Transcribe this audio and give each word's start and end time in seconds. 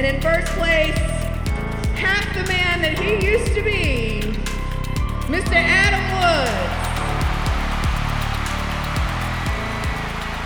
And 0.00 0.16
in 0.16 0.22
first 0.22 0.50
place, 0.54 0.96
half 1.92 2.24
the 2.32 2.44
man 2.50 2.80
that 2.80 2.98
he 2.98 3.22
used 3.22 3.52
to 3.52 3.60
be, 3.60 4.22
Mr. 5.28 5.52
Adam 5.52 6.00
Woods. 6.16 6.54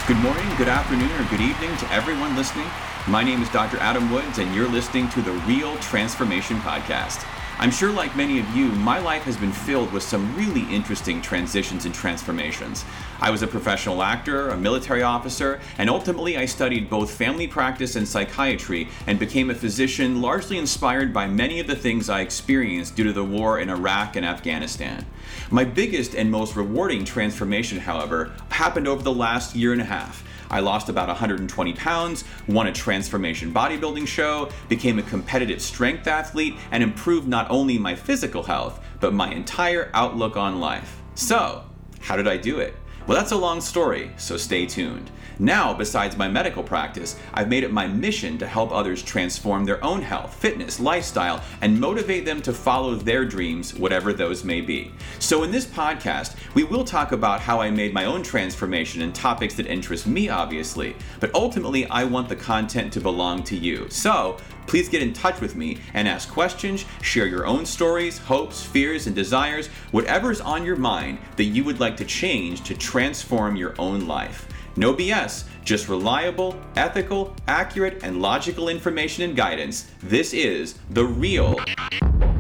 Good 0.09 0.19
morning, 0.19 0.57
good 0.59 0.67
afternoon, 0.67 1.09
or 1.13 1.23
good 1.31 1.41
evening 1.41 1.71
to 1.77 1.93
everyone 1.93 2.35
listening. 2.35 2.67
My 3.07 3.23
name 3.23 3.43
is 3.43 3.49
Dr. 3.51 3.79
Adam 3.79 4.11
Woods, 4.11 4.39
and 4.39 4.53
you're 4.57 4.67
listening 4.67 5.09
to 5.11 5.23
the 5.23 5.31
Real 5.47 5.77
Transformation 5.77 6.57
Podcast. 6.57 7.25
I'm 7.57 7.71
sure, 7.71 7.93
like 7.93 8.17
many 8.17 8.41
of 8.41 8.57
you, 8.57 8.67
my 8.67 8.99
life 8.99 9.23
has 9.23 9.37
been 9.37 9.53
filled 9.53 9.93
with 9.93 10.03
some 10.03 10.35
really 10.35 10.63
interesting 10.75 11.23
transitions 11.23 11.85
and 11.85 11.95
transformations. 11.95 12.85
I 13.21 13.31
was 13.31 13.43
a 13.43 13.47
professional 13.47 14.03
actor, 14.03 14.49
a 14.49 14.57
military 14.57 15.03
officer, 15.03 15.61
and 15.79 15.89
ultimately 15.89 16.37
I 16.37 16.47
studied 16.47 16.91
both 16.91 17.15
family 17.15 17.47
practice 17.47 17.95
and 17.95 18.09
psychiatry 18.09 18.89
and 19.07 19.21
became 19.21 19.51
a 19.51 19.55
physician 19.55 20.21
largely 20.21 20.59
inspired 20.59 21.15
by 21.15 21.29
many 21.29 21.61
of 21.61 21.69
the 21.69 21.77
things 21.77 22.11
I 22.11 22.23
experienced 22.23 22.97
due 22.97 23.05
to 23.05 23.13
the 23.13 23.25
war 23.25 23.61
in 23.61 23.71
Iraq 23.71 24.17
and 24.17 24.27
Afghanistan. 24.27 25.07
My 25.49 25.65
biggest 25.65 26.15
and 26.17 26.33
most 26.33 26.57
rewarding 26.57 27.05
transformation, 27.05 27.79
however, 27.79 28.33
happened 28.51 28.89
over 28.89 29.03
the 29.03 29.15
last 29.15 29.55
year 29.55 29.73
and 29.73 29.81
a 29.81 29.85
half. 29.85 30.25
I 30.51 30.61
lost 30.61 30.89
about 30.89 31.09
120 31.09 31.73
pounds, 31.75 32.25
won 32.47 32.67
a 32.67 32.73
transformation 32.73 33.53
bodybuilding 33.53 34.07
show, 34.07 34.51
became 34.69 34.99
a 34.99 35.03
competitive 35.03 35.61
strength 35.61 36.07
athlete, 36.07 36.55
and 36.71 36.83
improved 36.83 37.29
not 37.29 37.51
only 37.51 37.79
my 37.79 37.95
physical 37.95 38.43
health, 38.43 38.85
but 39.01 39.13
my 39.13 39.33
entire 39.33 39.91
outlook 39.95 40.37
on 40.37 40.61
life. 40.61 41.01
So, 41.15 41.65
how 42.01 42.17
did 42.17 42.29
I 42.29 42.37
do 42.37 42.59
it? 42.59 42.75
Well, 43.07 43.19
that's 43.19 43.33
a 43.33 43.37
long 43.37 43.61
story, 43.61 44.13
so 44.17 44.39
stay 44.39 44.65
tuned. 44.65 45.11
Now, 45.39 45.75
besides 45.75 46.17
my 46.17 46.27
medical 46.27 46.63
practice, 46.63 47.19
I've 47.35 47.51
made 47.51 47.65
it 47.65 47.71
my 47.71 47.87
mission 47.87 48.39
to 48.39 48.47
help 48.47 48.73
others 48.73 49.03
transform 49.03 49.67
their 49.67 49.83
own 49.85 50.01
health, 50.01 50.35
fitness, 50.35 50.81
lifestyle, 50.81 51.43
and 51.61 51.79
motivate 51.79 52.25
them 52.25 52.41
to 52.43 52.53
follow 52.55 52.95
their 52.95 53.27
dreams, 53.27 53.75
whatever 53.75 54.15
those 54.15 54.43
may 54.43 54.63
be. 54.63 54.91
So, 55.19 55.43
in 55.43 55.51
this 55.51 55.67
podcast, 55.67 56.37
we 56.55 56.65
will 56.65 56.85
talk 56.85 57.13
about 57.13 57.41
how 57.41 57.61
I 57.61 57.71
made 57.71 57.93
my 57.93 58.07
own 58.07 58.23
transformation 58.23 59.03
and 59.03 59.15
topics 59.15 59.55
that 59.57 59.67
interest 59.67 60.07
me, 60.07 60.31
obviously, 60.31 60.97
but 61.21 61.35
ultimately, 61.35 61.87
I 61.89 62.05
want 62.05 62.31
the 62.31 62.37
content 62.37 62.91
to 62.95 63.01
belong 63.03 63.43
to 63.45 63.57
you. 63.57 63.87
So, 63.91 64.39
Please 64.67 64.89
get 64.89 65.03
in 65.03 65.13
touch 65.13 65.41
with 65.41 65.57
me 65.57 65.79
and 65.95 66.09
ask 66.09 66.31
questions, 66.31 66.85
share 67.03 67.27
your 67.27 67.47
own 67.47 67.67
stories, 67.67 68.19
hopes, 68.19 68.63
fears, 68.63 69.07
and 69.07 69.15
desires, 69.15 69.69
whatever's 69.93 70.41
on 70.41 70.65
your 70.65 70.77
mind 70.77 71.19
that 71.37 71.45
you 71.45 71.65
would 71.65 71.81
like 71.81 71.97
to 71.97 72.05
change 72.05 72.63
to 72.65 72.75
transform 72.75 73.57
your 73.57 73.75
own 73.79 74.07
life. 74.07 74.49
No 74.77 74.93
BS, 74.93 75.45
just 75.65 75.89
reliable, 75.89 76.61
ethical, 76.77 77.35
accurate, 77.47 78.03
and 78.03 78.21
logical 78.21 78.69
information 78.69 79.25
and 79.25 79.37
guidance. 79.37 79.91
This 80.03 80.33
is 80.33 80.77
the 80.91 81.05
Real 81.05 81.61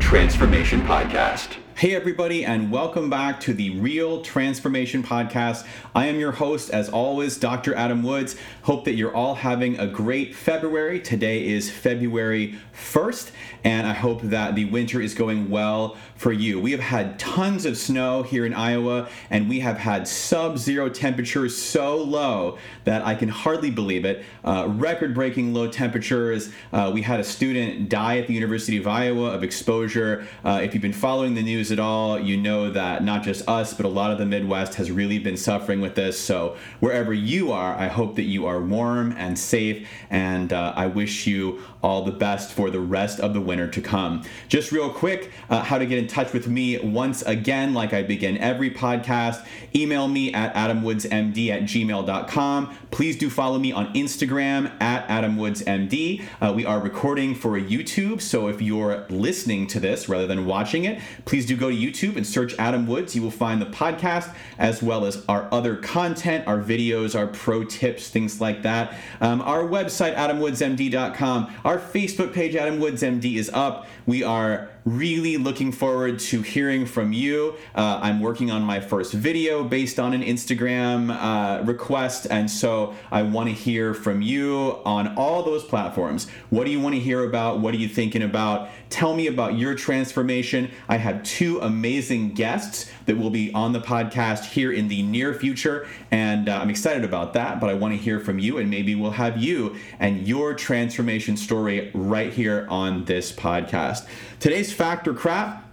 Transformation 0.00 0.80
Podcast. 0.82 1.63
Hey, 1.76 1.92
everybody, 1.96 2.44
and 2.44 2.70
welcome 2.70 3.10
back 3.10 3.40
to 3.40 3.52
the 3.52 3.70
Real 3.70 4.22
Transformation 4.22 5.02
Podcast. 5.02 5.66
I 5.92 6.06
am 6.06 6.20
your 6.20 6.30
host, 6.30 6.70
as 6.70 6.88
always, 6.88 7.36
Dr. 7.36 7.74
Adam 7.74 8.04
Woods. 8.04 8.36
Hope 8.62 8.84
that 8.84 8.94
you're 8.94 9.12
all 9.12 9.34
having 9.34 9.76
a 9.80 9.88
great 9.88 10.36
February. 10.36 11.00
Today 11.00 11.44
is 11.44 11.72
February 11.72 12.54
1st, 12.72 13.32
and 13.64 13.86
I 13.86 13.94
hope 13.94 14.20
that 14.22 14.54
the 14.54 14.66
winter 14.66 15.00
is 15.00 15.14
going 15.14 15.48
well 15.48 15.96
for 16.16 16.32
you. 16.32 16.60
We 16.60 16.70
have 16.72 16.80
had 16.80 17.18
tons 17.18 17.64
of 17.64 17.78
snow 17.78 18.22
here 18.22 18.44
in 18.44 18.52
Iowa, 18.52 19.08
and 19.30 19.48
we 19.48 19.60
have 19.60 19.78
had 19.78 20.06
sub 20.06 20.58
zero 20.58 20.90
temperatures 20.90 21.56
so 21.56 21.96
low 21.96 22.58
that 22.84 23.04
I 23.04 23.14
can 23.14 23.30
hardly 23.30 23.70
believe 23.70 24.04
it. 24.04 24.22
Uh, 24.44 24.66
Record 24.68 25.14
breaking 25.14 25.54
low 25.54 25.66
temperatures. 25.68 26.52
Uh, 26.72 26.90
we 26.92 27.00
had 27.00 27.20
a 27.20 27.24
student 27.24 27.88
die 27.88 28.18
at 28.18 28.26
the 28.26 28.34
University 28.34 28.76
of 28.76 28.86
Iowa 28.86 29.30
of 29.30 29.42
exposure. 29.42 30.26
Uh, 30.44 30.60
if 30.62 30.74
you've 30.74 30.82
been 30.82 30.92
following 30.92 31.34
the 31.34 31.42
news, 31.42 31.72
at 31.72 31.78
all, 31.78 32.20
you 32.20 32.36
know 32.36 32.70
that 32.70 33.02
not 33.02 33.22
just 33.22 33.48
us, 33.48 33.72
but 33.72 33.86
a 33.86 33.88
lot 33.88 34.10
of 34.10 34.18
the 34.18 34.26
Midwest 34.26 34.74
has 34.74 34.90
really 34.90 35.18
been 35.18 35.36
suffering 35.36 35.80
with 35.80 35.94
this. 35.94 36.20
So, 36.20 36.56
wherever 36.80 37.14
you 37.14 37.52
are, 37.52 37.74
I 37.74 37.88
hope 37.88 38.16
that 38.16 38.24
you 38.24 38.44
are 38.46 38.60
warm 38.60 39.12
and 39.12 39.38
safe, 39.38 39.88
and 40.10 40.52
uh, 40.52 40.74
I 40.76 40.86
wish 40.86 41.26
you 41.26 41.62
all 41.82 42.04
the 42.04 42.12
best 42.12 42.52
for 42.52 42.70
the 42.70 42.80
rest 42.80 43.20
of 43.20 43.32
the 43.32 43.40
winter 43.40 43.53
to 43.54 43.80
come. 43.80 44.22
Just 44.48 44.72
real 44.72 44.90
quick, 44.90 45.30
uh, 45.50 45.60
how 45.62 45.78
to 45.78 45.86
get 45.86 45.98
in 45.98 46.06
touch 46.06 46.32
with 46.32 46.48
me 46.48 46.78
once 46.78 47.20
again, 47.22 47.74
like 47.74 47.92
I 47.92 48.02
begin 48.02 48.38
every 48.38 48.70
podcast, 48.70 49.46
email 49.74 50.08
me 50.08 50.32
at 50.32 50.54
adamwoodsmd 50.54 51.50
at 51.50 51.62
gmail.com. 51.62 52.74
Please 52.90 53.18
do 53.18 53.28
follow 53.28 53.58
me 53.58 53.72
on 53.72 53.92
Instagram 53.92 54.80
at 54.80 55.06
adamwoodsmd. 55.08 56.24
Uh, 56.40 56.52
we 56.54 56.64
are 56.64 56.80
recording 56.80 57.34
for 57.34 57.60
YouTube, 57.60 58.22
so 58.22 58.48
if 58.48 58.62
you're 58.62 59.04
listening 59.10 59.66
to 59.66 59.78
this 59.78 60.08
rather 60.08 60.26
than 60.26 60.46
watching 60.46 60.84
it, 60.84 61.00
please 61.26 61.44
do 61.44 61.56
go 61.56 61.68
to 61.70 61.76
YouTube 61.76 62.16
and 62.16 62.26
search 62.26 62.54
Adam 62.58 62.86
Woods. 62.86 63.14
You 63.14 63.22
will 63.22 63.30
find 63.30 63.60
the 63.60 63.66
podcast 63.66 64.34
as 64.58 64.82
well 64.82 65.04
as 65.04 65.22
our 65.28 65.48
other 65.52 65.76
content, 65.76 66.46
our 66.46 66.58
videos, 66.58 67.14
our 67.14 67.26
pro 67.26 67.62
tips, 67.64 68.08
things 68.08 68.40
like 68.40 68.62
that. 68.62 68.94
Um, 69.20 69.42
our 69.42 69.64
website, 69.64 70.14
adamwoodsmd.com. 70.16 71.54
Our 71.62 71.74
our 71.74 71.80
Facebook 71.80 72.32
page, 72.32 72.54
Adam 72.54 72.78
Woods 72.78 73.02
MD, 73.02 73.34
is 73.34 73.43
up. 73.52 73.86
We 74.06 74.22
are 74.22 74.70
really 74.84 75.36
looking 75.38 75.72
forward 75.72 76.18
to 76.18 76.42
hearing 76.42 76.84
from 76.84 77.12
you. 77.12 77.54
Uh, 77.74 78.00
I'm 78.02 78.20
working 78.20 78.50
on 78.50 78.62
my 78.62 78.80
first 78.80 79.12
video 79.12 79.64
based 79.64 79.98
on 79.98 80.12
an 80.12 80.22
Instagram 80.22 81.10
uh, 81.10 81.62
request, 81.64 82.26
and 82.30 82.50
so 82.50 82.94
I 83.10 83.22
want 83.22 83.48
to 83.48 83.54
hear 83.54 83.94
from 83.94 84.20
you 84.20 84.80
on 84.84 85.16
all 85.16 85.42
those 85.42 85.64
platforms. 85.64 86.28
What 86.50 86.64
do 86.64 86.70
you 86.70 86.80
want 86.80 86.94
to 86.94 87.00
hear 87.00 87.24
about? 87.24 87.60
What 87.60 87.74
are 87.74 87.78
you 87.78 87.88
thinking 87.88 88.22
about? 88.22 88.68
Tell 88.90 89.14
me 89.14 89.26
about 89.26 89.56
your 89.58 89.74
transformation. 89.74 90.70
I 90.88 90.98
have 90.98 91.22
two 91.22 91.60
amazing 91.60 92.34
guests 92.34 92.90
that 93.06 93.16
will 93.16 93.30
be 93.30 93.52
on 93.54 93.72
the 93.72 93.80
podcast 93.80 94.44
here 94.44 94.70
in 94.70 94.88
the 94.88 95.02
near 95.02 95.32
future, 95.32 95.88
and 96.10 96.48
uh, 96.48 96.58
I'm 96.58 96.70
excited 96.70 97.04
about 97.04 97.32
that. 97.32 97.58
But 97.58 97.70
I 97.70 97.74
want 97.74 97.94
to 97.94 97.98
hear 97.98 98.20
from 98.20 98.38
you, 98.38 98.58
and 98.58 98.68
maybe 98.68 98.94
we'll 98.94 99.12
have 99.12 99.38
you 99.38 99.76
and 99.98 100.28
your 100.28 100.52
transformation 100.54 101.38
story 101.38 101.90
right 101.94 102.32
here 102.32 102.66
on 102.68 103.06
this 103.06 103.32
podcast. 103.32 104.06
Today's 104.40 104.73
fact 104.74 105.08
or 105.08 105.14
crap 105.14 105.64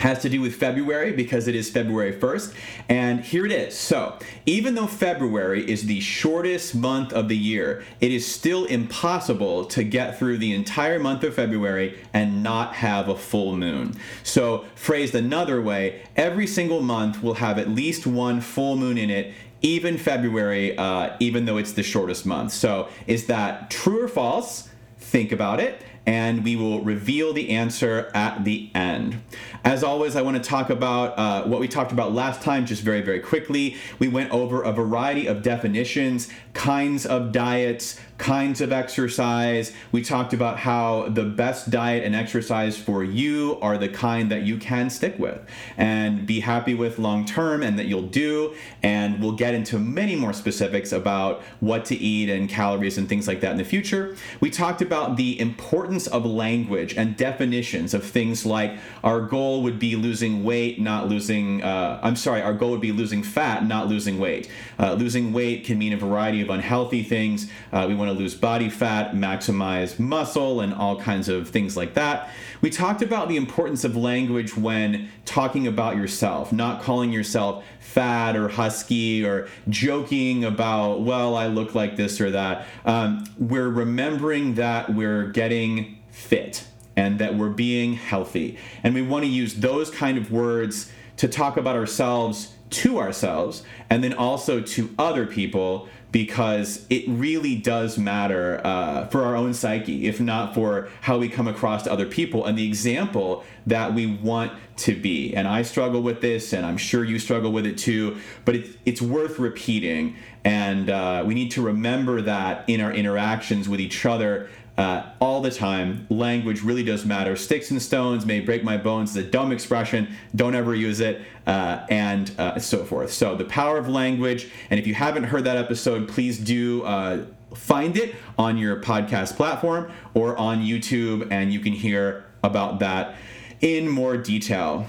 has 0.00 0.22
to 0.22 0.28
do 0.28 0.40
with 0.40 0.54
February 0.54 1.12
because 1.12 1.46
it 1.46 1.54
is 1.54 1.70
February 1.70 2.12
1st. 2.12 2.54
And 2.88 3.20
here 3.20 3.44
it 3.44 3.52
is. 3.52 3.78
So, 3.78 4.18
even 4.46 4.74
though 4.74 4.86
February 4.86 5.70
is 5.70 5.84
the 5.84 6.00
shortest 6.00 6.74
month 6.74 7.12
of 7.12 7.28
the 7.28 7.36
year, 7.36 7.84
it 8.00 8.10
is 8.10 8.26
still 8.26 8.64
impossible 8.64 9.66
to 9.66 9.84
get 9.84 10.18
through 10.18 10.38
the 10.38 10.54
entire 10.54 10.98
month 10.98 11.22
of 11.22 11.34
February 11.34 11.98
and 12.14 12.42
not 12.42 12.76
have 12.76 13.08
a 13.08 13.16
full 13.16 13.56
moon. 13.56 13.94
So, 14.22 14.64
phrased 14.74 15.14
another 15.14 15.60
way, 15.60 16.02
every 16.16 16.46
single 16.46 16.80
month 16.80 17.22
will 17.22 17.34
have 17.34 17.58
at 17.58 17.68
least 17.68 18.06
one 18.06 18.40
full 18.40 18.76
moon 18.76 18.96
in 18.96 19.10
it. 19.10 19.34
Even 19.62 19.98
February, 19.98 20.76
uh, 20.78 21.14
even 21.20 21.44
though 21.44 21.58
it's 21.58 21.72
the 21.72 21.82
shortest 21.82 22.24
month. 22.24 22.52
So, 22.52 22.88
is 23.06 23.26
that 23.26 23.70
true 23.70 24.02
or 24.02 24.08
false? 24.08 24.70
Think 24.98 25.32
about 25.32 25.60
it 25.60 25.82
and 26.06 26.44
we 26.44 26.56
will 26.56 26.80
reveal 26.80 27.32
the 27.32 27.50
answer 27.50 28.10
at 28.14 28.44
the 28.44 28.70
end. 28.74 29.20
As 29.64 29.84
always, 29.84 30.16
I 30.16 30.22
want 30.22 30.42
to 30.42 30.42
talk 30.42 30.70
about 30.70 31.18
uh, 31.18 31.44
what 31.44 31.60
we 31.60 31.68
talked 31.68 31.92
about 31.92 32.12
last 32.12 32.42
time, 32.42 32.64
just 32.66 32.82
very, 32.82 33.02
very 33.02 33.20
quickly. 33.20 33.76
We 33.98 34.08
went 34.08 34.30
over 34.30 34.62
a 34.62 34.72
variety 34.72 35.26
of 35.26 35.42
definitions, 35.42 36.28
kinds 36.54 37.04
of 37.04 37.32
diets, 37.32 38.00
kinds 38.20 38.60
of 38.60 38.70
exercise. 38.70 39.72
We 39.92 40.02
talked 40.02 40.34
about 40.34 40.58
how 40.58 41.08
the 41.08 41.24
best 41.24 41.70
diet 41.70 42.04
and 42.04 42.14
exercise 42.14 42.76
for 42.76 43.02
you 43.02 43.58
are 43.62 43.78
the 43.78 43.88
kind 43.88 44.30
that 44.30 44.42
you 44.42 44.58
can 44.58 44.90
stick 44.90 45.18
with 45.18 45.40
and 45.78 46.26
be 46.26 46.40
happy 46.40 46.74
with 46.74 46.98
long 46.98 47.24
term 47.24 47.62
and 47.62 47.78
that 47.78 47.86
you'll 47.86 48.02
do. 48.02 48.54
And 48.82 49.22
we'll 49.22 49.32
get 49.32 49.54
into 49.54 49.78
many 49.78 50.16
more 50.16 50.34
specifics 50.34 50.92
about 50.92 51.40
what 51.60 51.86
to 51.86 51.96
eat 51.96 52.28
and 52.28 52.46
calories 52.46 52.98
and 52.98 53.08
things 53.08 53.26
like 53.26 53.40
that 53.40 53.52
in 53.52 53.56
the 53.56 53.64
future. 53.64 54.14
We 54.38 54.50
talked 54.50 54.82
about 54.82 55.16
the 55.16 55.40
importance 55.40 56.06
of 56.06 56.26
language 56.26 56.94
and 56.94 57.16
definitions 57.16 57.94
of 57.94 58.04
things 58.04 58.44
like 58.44 58.78
our 59.02 59.22
goal 59.22 59.62
would 59.62 59.78
be 59.78 59.96
losing 59.96 60.44
weight, 60.44 60.78
not 60.78 61.08
losing, 61.08 61.62
uh, 61.62 61.98
I'm 62.02 62.16
sorry, 62.16 62.42
our 62.42 62.52
goal 62.52 62.72
would 62.72 62.82
be 62.82 62.92
losing 62.92 63.22
fat, 63.22 63.64
not 63.64 63.88
losing 63.88 64.18
weight. 64.18 64.50
Uh, 64.78 64.92
losing 64.92 65.32
weight 65.32 65.64
can 65.64 65.78
mean 65.78 65.94
a 65.94 65.96
variety 65.96 66.42
of 66.42 66.50
unhealthy 66.50 67.02
things. 67.02 67.50
Uh, 67.72 67.86
we 67.88 67.94
want 67.94 68.09
to 68.14 68.18
lose 68.18 68.34
body 68.34 68.68
fat, 68.68 69.12
maximize 69.12 69.98
muscle, 69.98 70.60
and 70.60 70.74
all 70.74 71.00
kinds 71.00 71.28
of 71.28 71.48
things 71.48 71.76
like 71.76 71.94
that. 71.94 72.30
We 72.60 72.70
talked 72.70 73.02
about 73.02 73.28
the 73.28 73.36
importance 73.36 73.84
of 73.84 73.96
language 73.96 74.56
when 74.56 75.10
talking 75.24 75.66
about 75.66 75.96
yourself, 75.96 76.52
not 76.52 76.82
calling 76.82 77.12
yourself 77.12 77.64
fat 77.80 78.36
or 78.36 78.48
husky 78.48 79.24
or 79.24 79.48
joking 79.68 80.44
about, 80.44 81.00
well, 81.00 81.34
I 81.36 81.46
look 81.46 81.74
like 81.74 81.96
this 81.96 82.20
or 82.20 82.30
that. 82.32 82.66
Um, 82.84 83.24
we're 83.38 83.68
remembering 83.68 84.54
that 84.54 84.92
we're 84.94 85.28
getting 85.28 85.98
fit 86.10 86.66
and 86.96 87.18
that 87.18 87.36
we're 87.36 87.48
being 87.48 87.94
healthy. 87.94 88.58
And 88.82 88.94
we 88.94 89.02
want 89.02 89.24
to 89.24 89.30
use 89.30 89.54
those 89.54 89.90
kind 89.90 90.18
of 90.18 90.30
words 90.30 90.90
to 91.16 91.28
talk 91.28 91.56
about 91.56 91.76
ourselves 91.76 92.54
to 92.70 92.98
ourselves 92.98 93.62
and 93.88 94.02
then 94.02 94.12
also 94.12 94.60
to 94.60 94.94
other 94.98 95.26
people 95.26 95.88
because 96.12 96.86
it 96.90 97.04
really 97.06 97.54
does 97.54 97.96
matter 97.96 98.60
uh, 98.64 99.06
for 99.06 99.22
our 99.22 99.36
own 99.36 99.54
psyche, 99.54 100.06
if 100.06 100.20
not 100.20 100.54
for 100.54 100.88
how 101.02 101.18
we 101.18 101.28
come 101.28 101.46
across 101.46 101.84
to 101.84 101.92
other 101.92 102.06
people 102.06 102.44
and 102.44 102.58
the 102.58 102.66
example 102.66 103.44
that 103.66 103.94
we 103.94 104.06
want 104.06 104.52
to 104.76 104.94
be. 104.94 105.34
And 105.34 105.46
I 105.46 105.62
struggle 105.62 106.02
with 106.02 106.20
this, 106.20 106.52
and 106.52 106.66
I'm 106.66 106.78
sure 106.78 107.04
you 107.04 107.18
struggle 107.18 107.52
with 107.52 107.66
it 107.66 107.78
too, 107.78 108.18
but 108.44 108.56
it's, 108.56 108.76
it's 108.84 109.02
worth 109.02 109.38
repeating. 109.38 110.16
And 110.42 110.88
uh, 110.88 111.22
we 111.26 111.34
need 111.34 111.50
to 111.52 111.62
remember 111.62 112.22
that 112.22 112.64
in 112.66 112.80
our 112.80 112.92
interactions 112.92 113.68
with 113.68 113.80
each 113.80 114.04
other 114.06 114.48
uh, 114.76 115.10
all 115.20 115.40
the 115.40 115.50
time. 115.50 116.06
Language 116.08 116.62
really 116.62 116.82
does 116.82 117.04
matter. 117.04 117.36
Sticks 117.36 117.70
and 117.70 117.80
stones 117.80 118.24
may 118.24 118.40
break 118.40 118.64
my 118.64 118.76
bones 118.76 119.10
is 119.10 119.16
a 119.16 119.22
dumb 119.22 119.52
expression. 119.52 120.14
Don't 120.34 120.54
ever 120.54 120.74
use 120.74 121.00
it, 121.00 121.22
uh, 121.46 121.86
and 121.90 122.32
uh, 122.38 122.58
so 122.58 122.84
forth. 122.84 123.12
So, 123.12 123.34
the 123.34 123.44
power 123.44 123.78
of 123.78 123.88
language. 123.88 124.50
And 124.70 124.80
if 124.80 124.86
you 124.86 124.94
haven't 124.94 125.24
heard 125.24 125.44
that 125.44 125.56
episode, 125.56 126.08
please 126.08 126.38
do 126.38 126.82
uh, 126.84 127.24
find 127.54 127.96
it 127.96 128.14
on 128.38 128.56
your 128.56 128.80
podcast 128.80 129.36
platform 129.36 129.92
or 130.14 130.36
on 130.36 130.62
YouTube, 130.62 131.30
and 131.30 131.52
you 131.52 131.60
can 131.60 131.72
hear 131.72 132.24
about 132.42 132.78
that 132.78 133.16
in 133.60 133.88
more 133.88 134.16
detail. 134.16 134.86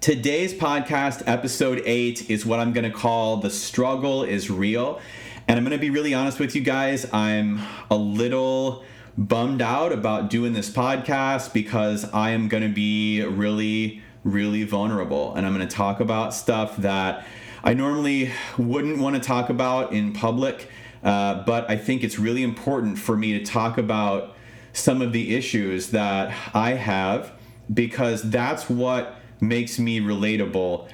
Today's 0.00 0.52
podcast, 0.52 1.22
episode 1.26 1.80
eight, 1.86 2.28
is 2.28 2.44
what 2.44 2.60
I'm 2.60 2.72
going 2.72 2.84
to 2.84 2.96
call 2.96 3.38
The 3.38 3.48
Struggle 3.48 4.22
is 4.22 4.50
Real. 4.50 5.00
And 5.48 5.58
I'm 5.58 5.64
going 5.64 5.76
to 5.76 5.80
be 5.80 5.90
really 5.90 6.12
honest 6.12 6.38
with 6.38 6.54
you 6.54 6.62
guys. 6.62 7.06
I'm 7.12 7.60
a 7.90 7.96
little 7.96 8.84
bummed 9.16 9.62
out 9.62 9.92
about 9.92 10.28
doing 10.28 10.52
this 10.52 10.70
podcast 10.70 11.52
because 11.52 12.04
I 12.12 12.30
am 12.30 12.48
going 12.48 12.62
to 12.62 12.68
be 12.68 13.22
really, 13.22 14.02
really 14.24 14.64
vulnerable. 14.64 15.34
And 15.34 15.46
I'm 15.46 15.54
going 15.54 15.66
to 15.66 15.74
talk 15.74 16.00
about 16.00 16.34
stuff 16.34 16.76
that 16.78 17.26
I 17.62 17.74
normally 17.74 18.32
wouldn't 18.58 18.98
want 18.98 19.16
to 19.16 19.22
talk 19.22 19.50
about 19.50 19.92
in 19.92 20.12
public. 20.12 20.68
Uh, 21.02 21.44
but 21.44 21.70
I 21.70 21.76
think 21.76 22.02
it's 22.02 22.18
really 22.18 22.42
important 22.42 22.98
for 22.98 23.16
me 23.16 23.38
to 23.38 23.44
talk 23.44 23.78
about 23.78 24.34
some 24.72 25.00
of 25.00 25.12
the 25.12 25.36
issues 25.36 25.90
that 25.90 26.34
I 26.54 26.74
have 26.74 27.32
because 27.72 28.28
that's 28.30 28.68
what 28.68 29.16
makes 29.40 29.78
me 29.78 30.00
relatable 30.00 30.88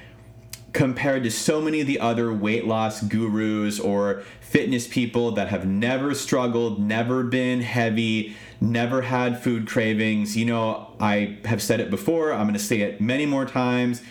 compared 0.72 1.24
to 1.24 1.30
so 1.30 1.60
many 1.60 1.80
of 1.80 1.86
the 1.86 1.98
other 1.98 2.32
weight 2.32 2.66
loss 2.66 3.02
gurus 3.02 3.80
or 3.80 4.22
fitness 4.40 4.86
people 4.86 5.32
that 5.32 5.48
have 5.48 5.66
never 5.66 6.14
struggled, 6.14 6.80
never 6.80 7.24
been 7.24 7.60
heavy, 7.60 8.36
never 8.60 9.02
had 9.02 9.42
food 9.42 9.66
cravings. 9.66 10.36
You 10.36 10.44
know, 10.46 10.94
I 11.00 11.38
have 11.44 11.62
said 11.62 11.80
it 11.80 11.90
before, 11.90 12.32
I'm 12.32 12.42
going 12.42 12.54
to 12.54 12.58
say 12.58 12.80
it 12.80 13.00
many 13.00 13.26
more 13.26 13.46
times. 13.46 14.02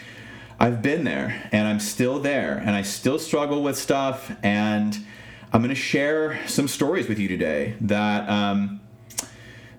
I've 0.60 0.82
been 0.82 1.06
there 1.06 1.50
and 1.54 1.68
I'm 1.68 1.80
still 1.80 2.20
there 2.20 2.58
and 2.58 2.72
I 2.72 2.82
still 2.82 3.20
struggle 3.20 3.64
with 3.64 3.78
stuff. 3.78 4.32
And 4.44 4.98
I'm 5.54 5.62
going 5.62 5.70
to 5.70 5.76
share 5.76 6.46
some 6.48 6.68
stories 6.68 7.08
with 7.08 7.18
you 7.20 7.28
today 7.30 7.76
that, 7.82 8.30
um, 8.30 8.82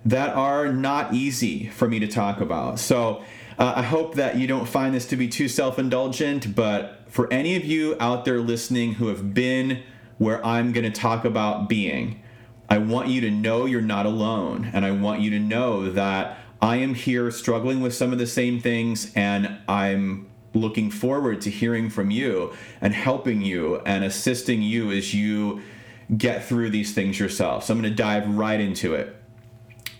that 0.05 0.35
are 0.35 0.73
not 0.73 1.13
easy 1.13 1.67
for 1.67 1.87
me 1.87 1.99
to 1.99 2.07
talk 2.07 2.41
about. 2.41 2.79
So, 2.79 3.23
uh, 3.57 3.73
I 3.75 3.81
hope 3.81 4.15
that 4.15 4.37
you 4.37 4.47
don't 4.47 4.67
find 4.67 4.93
this 4.93 5.05
to 5.07 5.15
be 5.15 5.27
too 5.27 5.47
self 5.47 5.77
indulgent, 5.77 6.55
but 6.55 7.03
for 7.07 7.31
any 7.31 7.55
of 7.55 7.65
you 7.65 7.95
out 7.99 8.25
there 8.25 8.39
listening 8.39 8.95
who 8.95 9.07
have 9.07 9.33
been 9.33 9.83
where 10.17 10.45
I'm 10.45 10.71
going 10.71 10.89
to 10.89 10.99
talk 10.99 11.25
about 11.25 11.67
being, 11.67 12.21
I 12.69 12.77
want 12.77 13.09
you 13.09 13.21
to 13.21 13.31
know 13.31 13.65
you're 13.65 13.81
not 13.81 14.05
alone. 14.05 14.69
And 14.73 14.85
I 14.85 14.91
want 14.91 15.21
you 15.21 15.29
to 15.31 15.39
know 15.39 15.91
that 15.91 16.37
I 16.61 16.77
am 16.77 16.93
here 16.93 17.31
struggling 17.31 17.81
with 17.81 17.93
some 17.93 18.13
of 18.13 18.19
the 18.19 18.27
same 18.27 18.59
things, 18.59 19.11
and 19.15 19.57
I'm 19.67 20.29
looking 20.53 20.91
forward 20.91 21.41
to 21.41 21.49
hearing 21.49 21.89
from 21.89 22.11
you 22.11 22.53
and 22.81 22.93
helping 22.93 23.41
you 23.41 23.81
and 23.85 24.03
assisting 24.03 24.61
you 24.61 24.91
as 24.91 25.13
you 25.13 25.61
get 26.15 26.45
through 26.45 26.69
these 26.69 26.93
things 26.93 27.19
yourself. 27.19 27.65
So 27.65 27.73
I'm 27.73 27.81
going 27.81 27.91
to 27.91 27.95
dive 27.95 28.27
right 28.27 28.59
into 28.59 28.93
it 28.93 29.20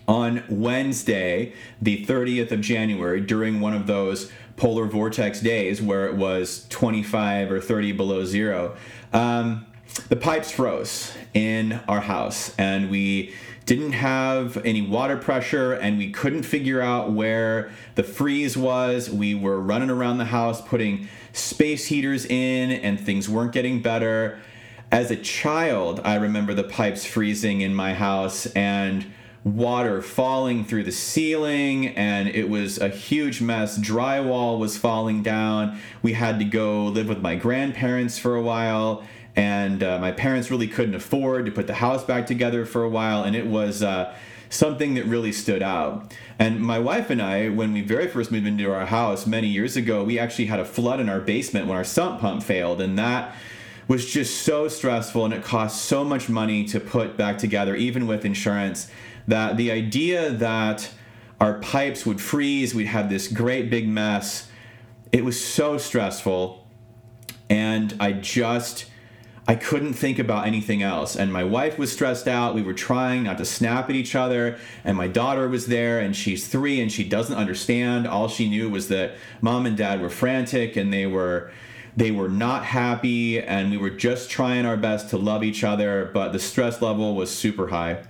on 0.08 0.44
Wednesday, 0.48 1.52
the 1.80 2.04
30th 2.04 2.52
of 2.52 2.60
January, 2.60 3.20
during 3.20 3.60
one 3.60 3.74
of 3.74 3.86
those 3.86 4.30
polar 4.56 4.86
vortex 4.86 5.40
days 5.40 5.80
where 5.80 6.06
it 6.06 6.14
was 6.14 6.66
25 6.68 7.50
or 7.50 7.60
30 7.60 7.92
below 7.92 8.24
zero, 8.24 8.76
um, 9.12 9.66
the 10.08 10.16
pipes 10.16 10.50
froze 10.50 11.12
in 11.34 11.80
our 11.88 12.00
house 12.00 12.54
and 12.56 12.90
we 12.90 13.34
didn't 13.66 13.92
have 13.92 14.56
any 14.64 14.82
water 14.82 15.16
pressure 15.16 15.72
and 15.72 15.98
we 15.98 16.10
couldn't 16.10 16.42
figure 16.42 16.80
out 16.80 17.12
where 17.12 17.70
the 17.94 18.02
freeze 18.02 18.56
was. 18.56 19.08
We 19.08 19.34
were 19.34 19.60
running 19.60 19.90
around 19.90 20.18
the 20.18 20.26
house 20.26 20.60
putting 20.60 21.08
space 21.32 21.86
heaters 21.86 22.24
in 22.26 22.72
and 22.72 22.98
things 22.98 23.28
weren't 23.28 23.52
getting 23.52 23.80
better. 23.80 24.38
As 24.90 25.10
a 25.10 25.16
child, 25.16 26.00
I 26.04 26.16
remember 26.16 26.54
the 26.54 26.64
pipes 26.64 27.06
freezing 27.06 27.60
in 27.60 27.74
my 27.74 27.94
house 27.94 28.46
and 28.46 29.06
water 29.44 30.00
falling 30.00 30.64
through 30.64 30.84
the 30.84 30.92
ceiling 30.92 31.88
and 31.88 32.28
it 32.28 32.48
was 32.48 32.78
a 32.78 32.88
huge 32.88 33.40
mess. 33.40 33.78
Drywall 33.78 34.58
was 34.58 34.76
falling 34.76 35.22
down. 35.22 35.80
We 36.00 36.12
had 36.12 36.38
to 36.38 36.44
go 36.44 36.86
live 36.86 37.08
with 37.08 37.20
my 37.20 37.34
grandparents 37.34 38.18
for 38.18 38.36
a 38.36 38.42
while 38.42 39.02
and 39.34 39.82
uh, 39.82 39.98
my 39.98 40.12
parents 40.12 40.50
really 40.50 40.68
couldn't 40.68 40.94
afford 40.94 41.46
to 41.46 41.52
put 41.52 41.66
the 41.66 41.74
house 41.74 42.04
back 42.04 42.26
together 42.26 42.64
for 42.64 42.84
a 42.84 42.88
while 42.88 43.24
and 43.24 43.34
it 43.34 43.46
was 43.46 43.82
uh, 43.82 44.14
something 44.48 44.94
that 44.94 45.06
really 45.06 45.32
stood 45.32 45.62
out. 45.62 46.14
And 46.38 46.60
my 46.60 46.78
wife 46.78 47.10
and 47.10 47.20
i 47.20 47.48
when 47.48 47.72
we 47.72 47.80
very 47.80 48.06
first 48.06 48.30
moved 48.30 48.46
into 48.46 48.72
our 48.72 48.86
house 48.86 49.26
many 49.26 49.48
years 49.48 49.76
ago 49.76 50.04
we 50.04 50.18
actually 50.18 50.46
had 50.46 50.60
a 50.60 50.64
flood 50.64 51.00
in 51.00 51.08
our 51.08 51.20
basement 51.20 51.66
when 51.66 51.76
our 51.76 51.84
sump 51.84 52.20
pump 52.20 52.42
failed 52.42 52.80
and 52.80 52.98
that 52.98 53.34
was 53.88 54.06
just 54.06 54.42
so 54.42 54.68
stressful 54.68 55.24
and 55.24 55.34
it 55.34 55.42
cost 55.42 55.84
so 55.84 56.04
much 56.04 56.28
money 56.28 56.64
to 56.64 56.80
put 56.80 57.16
back 57.16 57.38
together 57.38 57.74
even 57.74 58.06
with 58.06 58.24
insurance 58.24 58.88
that 59.26 59.56
the 59.56 59.70
idea 59.70 60.30
that 60.30 60.90
our 61.40 61.54
pipes 61.54 62.06
would 62.06 62.20
freeze, 62.20 62.74
we'd 62.74 62.86
have 62.86 63.08
this 63.08 63.28
great 63.28 63.68
big 63.68 63.88
mess, 63.88 64.48
it 65.10 65.24
was 65.24 65.42
so 65.42 65.76
stressful. 65.76 66.66
And 67.50 67.94
I 67.98 68.12
just, 68.12 68.86
I 69.46 69.56
couldn't 69.56 69.94
think 69.94 70.18
about 70.18 70.46
anything 70.46 70.82
else. 70.82 71.16
And 71.16 71.32
my 71.32 71.44
wife 71.44 71.78
was 71.78 71.92
stressed 71.92 72.28
out. 72.28 72.54
We 72.54 72.62
were 72.62 72.72
trying 72.72 73.24
not 73.24 73.38
to 73.38 73.44
snap 73.44 73.90
at 73.90 73.96
each 73.96 74.14
other. 74.14 74.56
And 74.84 74.96
my 74.96 75.08
daughter 75.08 75.48
was 75.48 75.66
there, 75.66 75.98
and 75.98 76.14
she's 76.14 76.46
three, 76.46 76.80
and 76.80 76.90
she 76.90 77.04
doesn't 77.04 77.36
understand. 77.36 78.06
All 78.06 78.28
she 78.28 78.48
knew 78.48 78.70
was 78.70 78.88
that 78.88 79.16
mom 79.40 79.66
and 79.66 79.76
dad 79.76 80.00
were 80.00 80.10
frantic 80.10 80.76
and 80.76 80.92
they 80.92 81.06
were 81.06 81.50
they 81.96 82.10
were 82.10 82.28
not 82.28 82.64
happy 82.64 83.38
and 83.38 83.70
we 83.70 83.76
were 83.76 83.90
just 83.90 84.30
trying 84.30 84.64
our 84.64 84.76
best 84.76 85.10
to 85.10 85.18
love 85.18 85.44
each 85.44 85.62
other 85.62 86.10
but 86.14 86.32
the 86.32 86.38
stress 86.38 86.80
level 86.80 87.14
was 87.14 87.30
super 87.30 87.68
high 87.68 88.02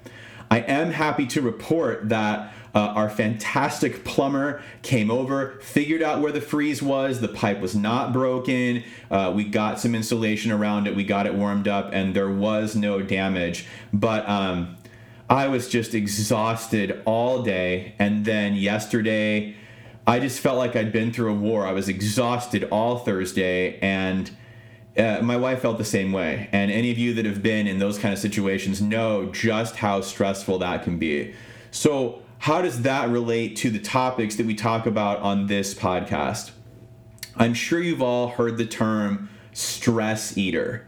I 0.52 0.58
am 0.58 0.90
happy 0.90 1.24
to 1.28 1.40
report 1.40 2.10
that 2.10 2.52
uh, 2.74 2.78
our 2.78 3.08
fantastic 3.08 4.04
plumber 4.04 4.60
came 4.82 5.10
over, 5.10 5.58
figured 5.62 6.02
out 6.02 6.20
where 6.20 6.30
the 6.30 6.42
freeze 6.42 6.82
was. 6.82 7.20
The 7.22 7.28
pipe 7.28 7.58
was 7.58 7.74
not 7.74 8.12
broken. 8.12 8.84
Uh, 9.10 9.32
we 9.34 9.44
got 9.44 9.80
some 9.80 9.94
insulation 9.94 10.52
around 10.52 10.86
it. 10.86 10.94
We 10.94 11.04
got 11.04 11.24
it 11.24 11.32
warmed 11.32 11.68
up, 11.68 11.88
and 11.94 12.14
there 12.14 12.28
was 12.28 12.76
no 12.76 13.00
damage. 13.00 13.66
But 13.94 14.28
um, 14.28 14.76
I 15.30 15.48
was 15.48 15.70
just 15.70 15.94
exhausted 15.94 17.00
all 17.06 17.42
day. 17.42 17.94
And 17.98 18.26
then 18.26 18.54
yesterday, 18.54 19.56
I 20.06 20.20
just 20.20 20.38
felt 20.38 20.58
like 20.58 20.76
I'd 20.76 20.92
been 20.92 21.14
through 21.14 21.32
a 21.32 21.34
war. 21.34 21.66
I 21.66 21.72
was 21.72 21.88
exhausted 21.88 22.64
all 22.64 22.98
Thursday, 22.98 23.78
and 23.78 24.30
uh, 24.96 25.20
my 25.22 25.36
wife 25.36 25.60
felt 25.60 25.78
the 25.78 25.84
same 25.84 26.12
way. 26.12 26.48
And 26.52 26.70
any 26.70 26.90
of 26.90 26.98
you 26.98 27.14
that 27.14 27.24
have 27.24 27.42
been 27.42 27.66
in 27.66 27.78
those 27.78 27.98
kind 27.98 28.12
of 28.12 28.18
situations 28.18 28.82
know 28.82 29.26
just 29.26 29.76
how 29.76 30.00
stressful 30.00 30.58
that 30.58 30.82
can 30.84 30.98
be. 30.98 31.34
So, 31.70 32.22
how 32.38 32.60
does 32.60 32.82
that 32.82 33.08
relate 33.08 33.54
to 33.58 33.70
the 33.70 33.78
topics 33.78 34.34
that 34.34 34.46
we 34.46 34.54
talk 34.54 34.86
about 34.86 35.20
on 35.20 35.46
this 35.46 35.74
podcast? 35.74 36.50
I'm 37.36 37.54
sure 37.54 37.80
you've 37.80 38.02
all 38.02 38.28
heard 38.28 38.58
the 38.58 38.66
term 38.66 39.30
stress 39.52 40.36
eater. 40.36 40.86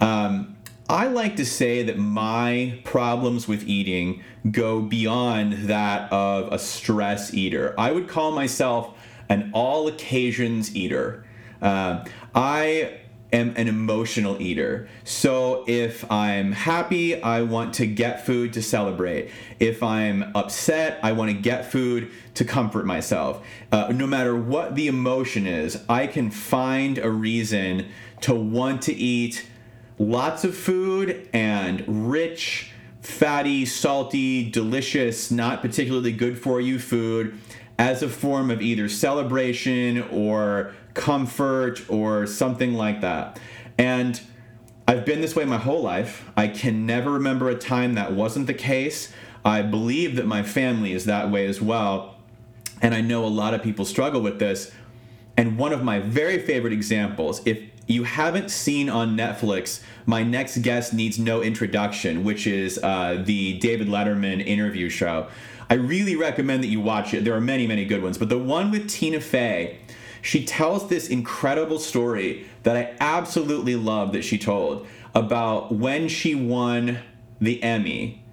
Um, 0.00 0.56
I 0.88 1.06
like 1.06 1.36
to 1.36 1.46
say 1.46 1.82
that 1.84 1.96
my 1.96 2.80
problems 2.84 3.48
with 3.48 3.66
eating 3.68 4.22
go 4.50 4.80
beyond 4.80 5.68
that 5.68 6.12
of 6.12 6.52
a 6.52 6.58
stress 6.58 7.34
eater. 7.34 7.74
I 7.78 7.92
would 7.92 8.08
call 8.08 8.32
myself 8.32 8.96
an 9.28 9.50
all 9.52 9.88
occasions 9.88 10.74
eater. 10.76 11.24
Uh, 11.62 12.04
I 12.34 13.00
am 13.36 13.54
an 13.56 13.68
emotional 13.68 14.40
eater. 14.40 14.88
So 15.04 15.64
if 15.66 16.10
I'm 16.10 16.52
happy, 16.52 17.22
I 17.22 17.42
want 17.42 17.74
to 17.74 17.86
get 17.86 18.26
food 18.26 18.52
to 18.54 18.62
celebrate. 18.62 19.30
If 19.60 19.82
I'm 19.82 20.32
upset, 20.34 20.98
I 21.02 21.12
want 21.12 21.30
to 21.30 21.36
get 21.36 21.70
food 21.70 22.10
to 22.34 22.44
comfort 22.44 22.86
myself. 22.86 23.44
Uh, 23.70 23.92
no 23.94 24.06
matter 24.06 24.36
what 24.36 24.74
the 24.74 24.88
emotion 24.88 25.46
is, 25.46 25.82
I 25.88 26.06
can 26.06 26.30
find 26.30 26.98
a 26.98 27.10
reason 27.10 27.88
to 28.22 28.34
want 28.34 28.82
to 28.82 28.94
eat 28.94 29.46
lots 29.98 30.44
of 30.44 30.56
food 30.56 31.28
and 31.32 32.10
rich, 32.10 32.72
fatty, 33.00 33.64
salty, 33.64 34.50
delicious, 34.50 35.30
not 35.30 35.62
particularly 35.62 36.12
good 36.12 36.38
for 36.38 36.60
you 36.60 36.78
food 36.78 37.38
as 37.78 38.02
a 38.02 38.08
form 38.08 38.50
of 38.50 38.62
either 38.62 38.88
celebration 38.88 40.02
or 40.10 40.72
comfort 40.96 41.88
or 41.88 42.26
something 42.26 42.74
like 42.74 43.00
that. 43.02 43.38
And 43.78 44.20
I've 44.88 45.04
been 45.04 45.20
this 45.20 45.36
way 45.36 45.44
my 45.44 45.58
whole 45.58 45.82
life. 45.82 46.28
I 46.36 46.48
can 46.48 46.86
never 46.86 47.12
remember 47.12 47.48
a 47.48 47.54
time 47.54 47.94
that 47.94 48.12
wasn't 48.12 48.46
the 48.46 48.54
case. 48.54 49.12
I 49.44 49.62
believe 49.62 50.16
that 50.16 50.26
my 50.26 50.42
family 50.42 50.92
is 50.92 51.04
that 51.04 51.30
way 51.30 51.46
as 51.46 51.60
well. 51.60 52.16
And 52.82 52.94
I 52.94 53.00
know 53.00 53.24
a 53.24 53.28
lot 53.28 53.54
of 53.54 53.62
people 53.62 53.84
struggle 53.84 54.20
with 54.20 54.38
this. 54.38 54.72
And 55.36 55.58
one 55.58 55.72
of 55.72 55.82
my 55.82 56.00
very 56.00 56.38
favorite 56.38 56.72
examples, 56.72 57.42
if 57.46 57.60
you 57.86 58.04
haven't 58.04 58.50
seen 58.50 58.88
on 58.88 59.16
Netflix, 59.16 59.82
my 60.06 60.22
next 60.22 60.58
guest 60.58 60.92
needs 60.92 61.18
no 61.18 61.42
introduction, 61.42 62.24
which 62.24 62.46
is 62.46 62.78
uh, 62.82 63.22
the 63.24 63.58
David 63.58 63.88
Letterman 63.88 64.44
interview 64.44 64.88
show. 64.88 65.28
I 65.68 65.74
really 65.74 66.16
recommend 66.16 66.62
that 66.62 66.68
you 66.68 66.80
watch 66.80 67.12
it. 67.12 67.24
There 67.24 67.34
are 67.34 67.40
many, 67.40 67.66
many 67.66 67.84
good 67.84 68.02
ones, 68.02 68.18
but 68.18 68.28
the 68.28 68.38
one 68.38 68.70
with 68.70 68.88
Tina 68.88 69.20
Fey, 69.20 69.78
she 70.26 70.44
tells 70.44 70.88
this 70.88 71.06
incredible 71.06 71.78
story 71.78 72.46
that 72.64 72.76
I 72.76 72.96
absolutely 72.98 73.76
love 73.76 74.12
that 74.12 74.22
she 74.22 74.38
told 74.38 74.84
about 75.14 75.72
when 75.72 76.08
she 76.08 76.34
won 76.34 76.98
the 77.40 77.62
Emmy 77.62 78.24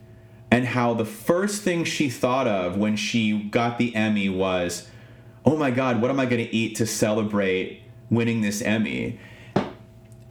and 0.50 0.66
how 0.66 0.96
the 0.96 1.06
first 1.06 1.62
thing 1.62 1.84
she 1.84 2.10
thought 2.10 2.48
of 2.48 2.78
when 2.78 2.96
she 2.96 3.44
got 3.44 3.78
the 3.78 3.94
Emmy 3.96 4.28
was, 4.28 4.90
oh 5.46 5.56
my 5.56 5.70
God, 5.70 6.02
what 6.02 6.10
am 6.10 6.20
I 6.20 6.26
going 6.26 6.44
to 6.44 6.52
eat 6.52 6.78
to 6.78 6.88
celebrate 6.88 7.84
winning 8.10 8.42
this 8.42 8.64
Emmy? 8.64 9.20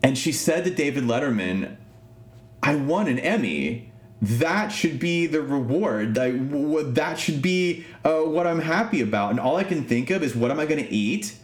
And 0.03 0.19
she 0.19 0.33
said 0.33 0.65
to 0.65 0.71
David 0.71 1.05
Letterman, 1.05 1.77
I 2.61 2.75
won 2.75 3.07
an 3.07 3.21
Emmy. 3.21 3.93
That 4.21 4.71
should 4.71 4.99
be 4.99 5.29
the 5.29 5.41
reward. 5.41 6.17
that 6.17 7.19
should 7.21 7.41
be 7.41 7.85
uh, 8.05 8.23
what 8.23 8.49
I'm 8.49 8.63
happy 8.63 9.01
about. 9.01 9.31
And 9.31 9.39
all 9.39 9.59
I 9.59 9.65
can 9.65 9.85
think 9.85 10.11
of 10.11 10.25
is, 10.25 10.35
what 10.35 10.51
am 10.51 10.59
I 10.59 10.67
going 10.67 10.85
to 10.85 10.93
eat? 10.93 11.37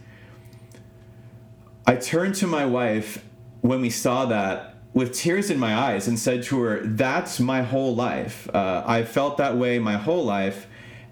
I 1.88 1.96
turned 1.96 2.34
to 2.34 2.46
my 2.46 2.66
wife 2.66 3.24
when 3.62 3.80
we 3.80 3.88
saw 3.88 4.26
that 4.26 4.74
with 4.92 5.14
tears 5.14 5.48
in 5.48 5.58
my 5.58 5.74
eyes 5.74 6.06
and 6.06 6.18
said 6.18 6.42
to 6.42 6.60
her, 6.60 6.80
That's 6.84 7.40
my 7.40 7.62
whole 7.62 7.94
life. 7.94 8.46
Uh, 8.54 8.82
I 8.86 9.04
felt 9.04 9.38
that 9.38 9.56
way 9.56 9.78
my 9.78 9.96
whole 9.96 10.22
life. 10.22 10.66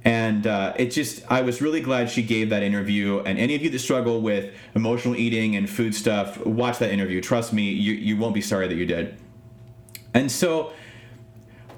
And 0.04 0.46
uh, 0.46 0.74
it 0.76 0.90
just, 0.90 1.24
I 1.32 1.40
was 1.40 1.62
really 1.62 1.80
glad 1.80 2.10
she 2.10 2.22
gave 2.22 2.50
that 2.50 2.62
interview. 2.62 3.20
And 3.20 3.38
any 3.38 3.54
of 3.54 3.62
you 3.62 3.70
that 3.70 3.78
struggle 3.78 4.20
with 4.20 4.54
emotional 4.74 5.16
eating 5.16 5.56
and 5.56 5.68
food 5.68 5.94
stuff, 5.94 6.44
watch 6.44 6.78
that 6.80 6.90
interview. 6.90 7.22
Trust 7.22 7.54
me, 7.54 7.70
you, 7.70 7.94
you 7.94 8.18
won't 8.18 8.34
be 8.34 8.42
sorry 8.42 8.68
that 8.68 8.74
you 8.74 8.84
did. 8.84 9.16
And 10.12 10.30
so, 10.30 10.74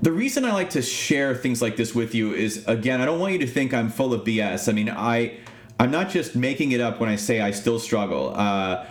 the 0.02 0.10
reason 0.10 0.44
I 0.44 0.52
like 0.52 0.70
to 0.70 0.82
share 0.82 1.36
things 1.36 1.62
like 1.62 1.76
this 1.76 1.94
with 1.94 2.16
you 2.16 2.34
is 2.34 2.66
again, 2.66 3.00
I 3.00 3.04
don't 3.04 3.20
want 3.20 3.32
you 3.32 3.38
to 3.38 3.46
think 3.46 3.72
I'm 3.72 3.90
full 3.90 4.12
of 4.12 4.24
BS. 4.24 4.68
I 4.68 4.72
mean, 4.72 4.90
I, 4.90 5.38
I'm 5.78 5.90
not 5.90 6.10
just 6.10 6.34
making 6.34 6.72
it 6.72 6.80
up 6.80 6.98
when 6.98 7.08
I 7.08 7.16
say 7.16 7.40
I 7.40 7.52
still 7.52 7.78
struggle. 7.78 8.34
Uh, 8.34 8.84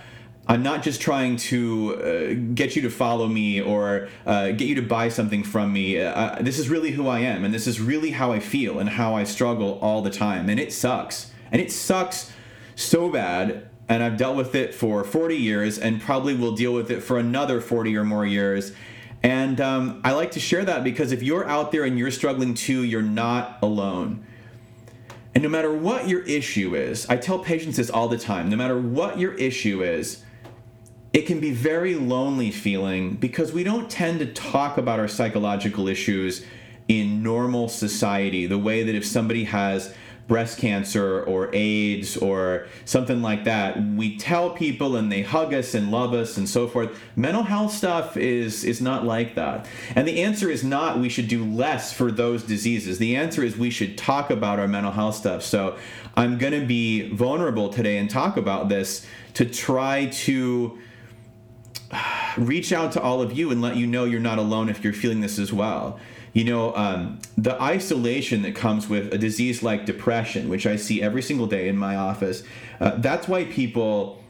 I'm 0.50 0.64
not 0.64 0.82
just 0.82 1.02
trying 1.02 1.36
to 1.36 1.96
uh, 1.96 2.54
get 2.54 2.78
you 2.78 2.82
to 2.84 2.90
follow 2.90 3.28
me 3.28 3.60
or 3.60 4.08
uh, 4.26 4.52
get 4.52 4.70
you 4.70 4.76
to 4.76 4.82
buy 4.82 5.10
something 5.10 5.44
from 5.44 5.74
me. 5.74 6.00
Uh, 6.00 6.38
this 6.40 6.58
is 6.58 6.70
really 6.70 6.92
who 6.92 7.10
I 7.10 7.20
am, 7.20 7.44
and 7.44 7.54
this 7.54 7.68
is 7.68 7.82
really 7.82 8.12
how 8.12 8.32
I 8.32 8.40
feel 8.40 8.80
and 8.80 8.88
how 8.88 9.16
I 9.16 9.26
struggle 9.26 9.78
all 9.82 10.02
the 10.02 10.10
time. 10.10 10.50
And 10.50 10.60
it 10.60 10.72
sucks. 10.72 11.32
And 11.52 11.62
it 11.62 11.72
sucks 11.72 12.32
so 12.76 13.10
bad. 13.10 13.70
And 13.90 14.04
I've 14.04 14.18
dealt 14.18 14.38
with 14.38 14.56
it 14.56 14.74
for 14.74 15.04
40 15.04 15.36
years 15.36 15.78
and 15.78 16.02
probably 16.02 16.34
will 16.34 16.54
deal 16.54 16.74
with 16.74 16.92
it 16.92 17.02
for 17.02 17.18
another 17.18 17.62
40 17.62 17.96
or 17.96 18.04
more 18.04 18.26
years. 18.26 18.74
And 19.24 19.60
um, 19.60 20.02
I 20.04 20.12
like 20.12 20.32
to 20.32 20.40
share 20.40 20.64
that 20.66 20.84
because 20.84 21.12
if 21.12 21.24
you're 21.24 21.48
out 21.48 21.72
there 21.72 21.84
and 21.84 21.98
you're 21.98 22.12
struggling 22.12 22.54
too, 22.54 22.84
you're 22.84 23.02
not 23.02 23.60
alone. 23.62 24.26
And 25.38 25.44
no 25.44 25.50
matter 25.50 25.72
what 25.72 26.08
your 26.08 26.22
issue 26.22 26.74
is, 26.74 27.06
I 27.10 27.18
tell 27.18 27.38
patients 27.38 27.78
this 27.78 27.92
all 27.92 28.08
the 28.08 28.18
time 28.18 28.50
no 28.50 28.56
matter 28.56 28.76
what 28.76 29.20
your 29.20 29.36
issue 29.36 29.84
is, 29.84 30.24
it 31.14 31.28
can 31.28 31.40
be 31.40 31.52
very 31.52 31.94
lonely 31.94 32.50
feeling 32.50 33.18
because 33.18 33.54
we 33.54 33.64
don't 33.64 33.88
tend 33.88 34.18
to 34.18 34.34
talk 34.34 34.80
about 34.80 35.00
our 35.00 35.08
psychological 35.08 35.88
issues 35.88 36.44
in 36.88 37.22
normal 37.22 37.70
society 37.70 38.48
the 38.48 38.58
way 38.58 38.82
that 38.82 38.96
if 38.96 39.06
somebody 39.06 39.44
has 39.44 39.94
breast 40.28 40.58
cancer 40.58 41.24
or 41.24 41.50
AIDS 41.56 42.18
or 42.18 42.68
something 42.84 43.22
like 43.22 43.46
that, 43.46 43.82
we 43.82 44.18
tell 44.18 44.50
people 44.50 44.96
and 44.98 45.12
they 45.12 45.22
hug 45.22 45.54
us 45.54 45.74
and 45.74 45.90
love 45.90 46.14
us 46.14 46.38
and 46.38 46.48
so 46.48 46.68
forth. 46.68 47.00
Mental 47.16 47.44
health 47.44 47.72
stuff 47.72 48.18
is 48.18 48.64
is 48.64 48.82
not 48.82 49.06
like 49.06 49.36
that. 49.36 49.66
And 49.96 50.08
the 50.08 50.22
answer 50.22 50.50
is 50.50 50.64
not 50.64 51.00
we 51.00 51.10
should 51.10 51.28
do 51.28 51.46
less 51.46 51.94
for 51.94 52.12
those 52.12 52.44
diseases. 52.44 52.98
The 52.98 53.16
answer 53.16 53.44
is 53.44 53.58
we 53.58 53.70
should 53.70 53.98
talk 53.98 54.30
about 54.30 54.60
our 54.60 54.68
mental 54.68 54.92
health 54.92 55.16
stuff. 55.16 55.44
So 55.44 55.78
I'm 56.16 56.38
going 56.38 56.60
to 56.60 56.66
be 56.66 57.10
vulnerable 57.10 57.70
today 57.70 57.98
and 57.98 58.10
talk 58.10 58.38
about 58.38 58.70
this 58.70 59.06
to 59.36 59.46
try 59.46 60.08
to 60.08 60.78
reach 62.38 62.74
out 62.74 62.92
to 62.94 63.02
all 63.02 63.22
of 63.22 63.32
you 63.32 63.52
and 63.52 63.62
let 63.62 63.78
you 63.78 63.88
know 63.88 64.04
you're 64.04 64.20
not 64.20 64.40
alone 64.40 64.68
if 64.68 64.84
you're 64.84 64.94
feeling 64.94 65.22
this 65.22 65.40
as 65.40 65.54
well. 65.54 66.00
You 66.38 66.44
know, 66.44 66.76
um, 66.76 67.18
the 67.36 67.60
isolation 67.60 68.44
that 68.44 68.54
comes 68.54 68.88
with 68.88 69.12
a 69.12 69.18
disease 69.18 69.64
like 69.64 69.88
depression, 69.88 70.50
which 70.50 70.68
I 70.68 70.76
see 70.76 71.02
every 71.02 71.24
single 71.24 71.48
day 71.48 71.68
in 71.68 71.76
my 71.76 71.96
office, 71.96 72.44
uh, 72.80 72.92
that's 72.98 73.28
why 73.28 73.46
people 73.46 74.22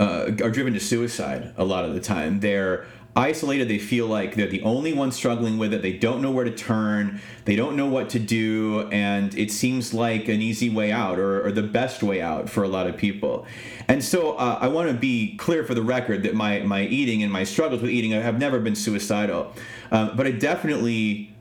uh, 0.00 0.30
are 0.42 0.50
driven 0.50 0.72
to 0.72 0.80
suicide 0.80 1.52
a 1.58 1.64
lot 1.64 1.84
of 1.84 1.92
the 1.92 2.00
time. 2.00 2.40
They're 2.40 2.86
isolated. 3.18 3.68
They 3.68 3.78
feel 3.78 4.06
like 4.06 4.36
they're 4.36 4.46
the 4.46 4.62
only 4.62 4.92
ones 4.92 5.16
struggling 5.16 5.58
with 5.58 5.74
it. 5.74 5.82
They 5.82 5.92
don't 5.92 6.22
know 6.22 6.30
where 6.30 6.44
to 6.44 6.50
turn. 6.50 7.20
They 7.44 7.56
don't 7.56 7.76
know 7.76 7.86
what 7.86 8.08
to 8.10 8.18
do. 8.18 8.88
And 8.92 9.36
it 9.36 9.50
seems 9.50 9.92
like 9.92 10.28
an 10.28 10.40
easy 10.40 10.70
way 10.70 10.92
out 10.92 11.18
or, 11.18 11.44
or 11.44 11.52
the 11.52 11.62
best 11.62 12.02
way 12.02 12.22
out 12.22 12.48
for 12.48 12.62
a 12.62 12.68
lot 12.68 12.86
of 12.86 12.96
people. 12.96 13.44
And 13.88 14.02
so 14.02 14.34
uh, 14.34 14.58
I 14.60 14.68
want 14.68 14.88
to 14.88 14.94
be 14.94 15.36
clear 15.36 15.64
for 15.64 15.74
the 15.74 15.82
record 15.82 16.22
that 16.22 16.34
my, 16.34 16.60
my 16.60 16.82
eating 16.84 17.22
and 17.22 17.32
my 17.32 17.44
struggles 17.44 17.82
with 17.82 17.90
eating 17.90 18.12
have 18.12 18.38
never 18.38 18.60
been 18.60 18.76
suicidal. 18.76 19.52
Um, 19.90 20.16
but 20.16 20.26
I 20.26 20.30
definitely 20.30 21.34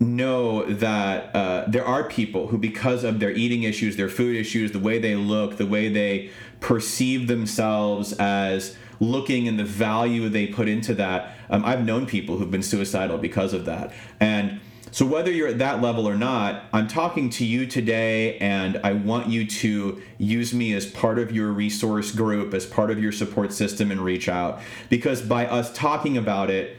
know 0.00 0.64
that 0.66 1.34
uh, 1.34 1.64
there 1.68 1.84
are 1.84 2.04
people 2.04 2.48
who, 2.48 2.58
because 2.58 3.04
of 3.04 3.20
their 3.20 3.30
eating 3.30 3.62
issues, 3.62 3.96
their 3.96 4.08
food 4.08 4.36
issues, 4.36 4.72
the 4.72 4.80
way 4.80 4.98
they 4.98 5.14
look, 5.14 5.56
the 5.56 5.66
way 5.66 5.88
they 5.88 6.30
perceive 6.60 7.28
themselves 7.28 8.12
as 8.14 8.76
looking 9.02 9.48
and 9.48 9.58
the 9.58 9.64
value 9.64 10.28
they 10.28 10.46
put 10.46 10.68
into 10.68 10.94
that. 10.94 11.34
Um, 11.50 11.64
I've 11.64 11.84
known 11.84 12.06
people 12.06 12.38
who've 12.38 12.50
been 12.50 12.62
suicidal 12.62 13.18
because 13.18 13.52
of 13.52 13.64
that. 13.64 13.92
And 14.20 14.60
so, 14.92 15.06
whether 15.06 15.30
you're 15.32 15.48
at 15.48 15.58
that 15.58 15.80
level 15.80 16.06
or 16.06 16.16
not, 16.16 16.64
I'm 16.72 16.86
talking 16.86 17.30
to 17.30 17.46
you 17.46 17.66
today, 17.66 18.36
and 18.38 18.78
I 18.84 18.92
want 18.92 19.28
you 19.28 19.46
to 19.46 20.02
use 20.18 20.52
me 20.52 20.74
as 20.74 20.84
part 20.84 21.18
of 21.18 21.32
your 21.32 21.50
resource 21.50 22.12
group, 22.12 22.52
as 22.52 22.66
part 22.66 22.90
of 22.90 23.02
your 23.02 23.10
support 23.10 23.54
system, 23.54 23.90
and 23.90 24.02
reach 24.02 24.28
out. 24.28 24.60
Because 24.90 25.22
by 25.22 25.46
us 25.46 25.72
talking 25.72 26.18
about 26.18 26.50
it, 26.50 26.76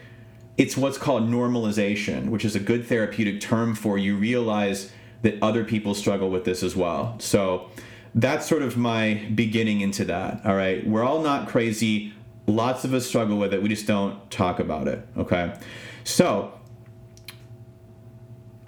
it's 0.57 0.77
what's 0.77 0.99
called 0.99 1.27
normalization, 1.27 2.29
which 2.29 2.45
is 2.45 2.55
a 2.55 2.59
good 2.59 2.85
therapeutic 2.85 3.41
term 3.41 3.73
for 3.73 3.97
you 3.97 4.15
realize 4.15 4.91
that 5.23 5.41
other 5.41 5.63
people 5.63 5.95
struggle 5.95 6.29
with 6.29 6.45
this 6.45 6.61
as 6.61 6.75
well. 6.75 7.15
So, 7.17 7.71
that's 8.15 8.47
sort 8.47 8.61
of 8.61 8.77
my 8.77 9.25
beginning 9.33 9.81
into 9.81 10.05
that. 10.05 10.45
All 10.45 10.55
right. 10.55 10.85
We're 10.85 11.03
all 11.03 11.21
not 11.21 11.47
crazy. 11.47 12.13
Lots 12.45 12.83
of 12.83 12.93
us 12.93 13.07
struggle 13.07 13.37
with 13.37 13.53
it. 13.53 13.63
We 13.63 13.69
just 13.69 13.87
don't 13.87 14.29
talk 14.29 14.59
about 14.59 14.87
it. 14.87 15.05
Okay. 15.17 15.53
So, 16.03 16.53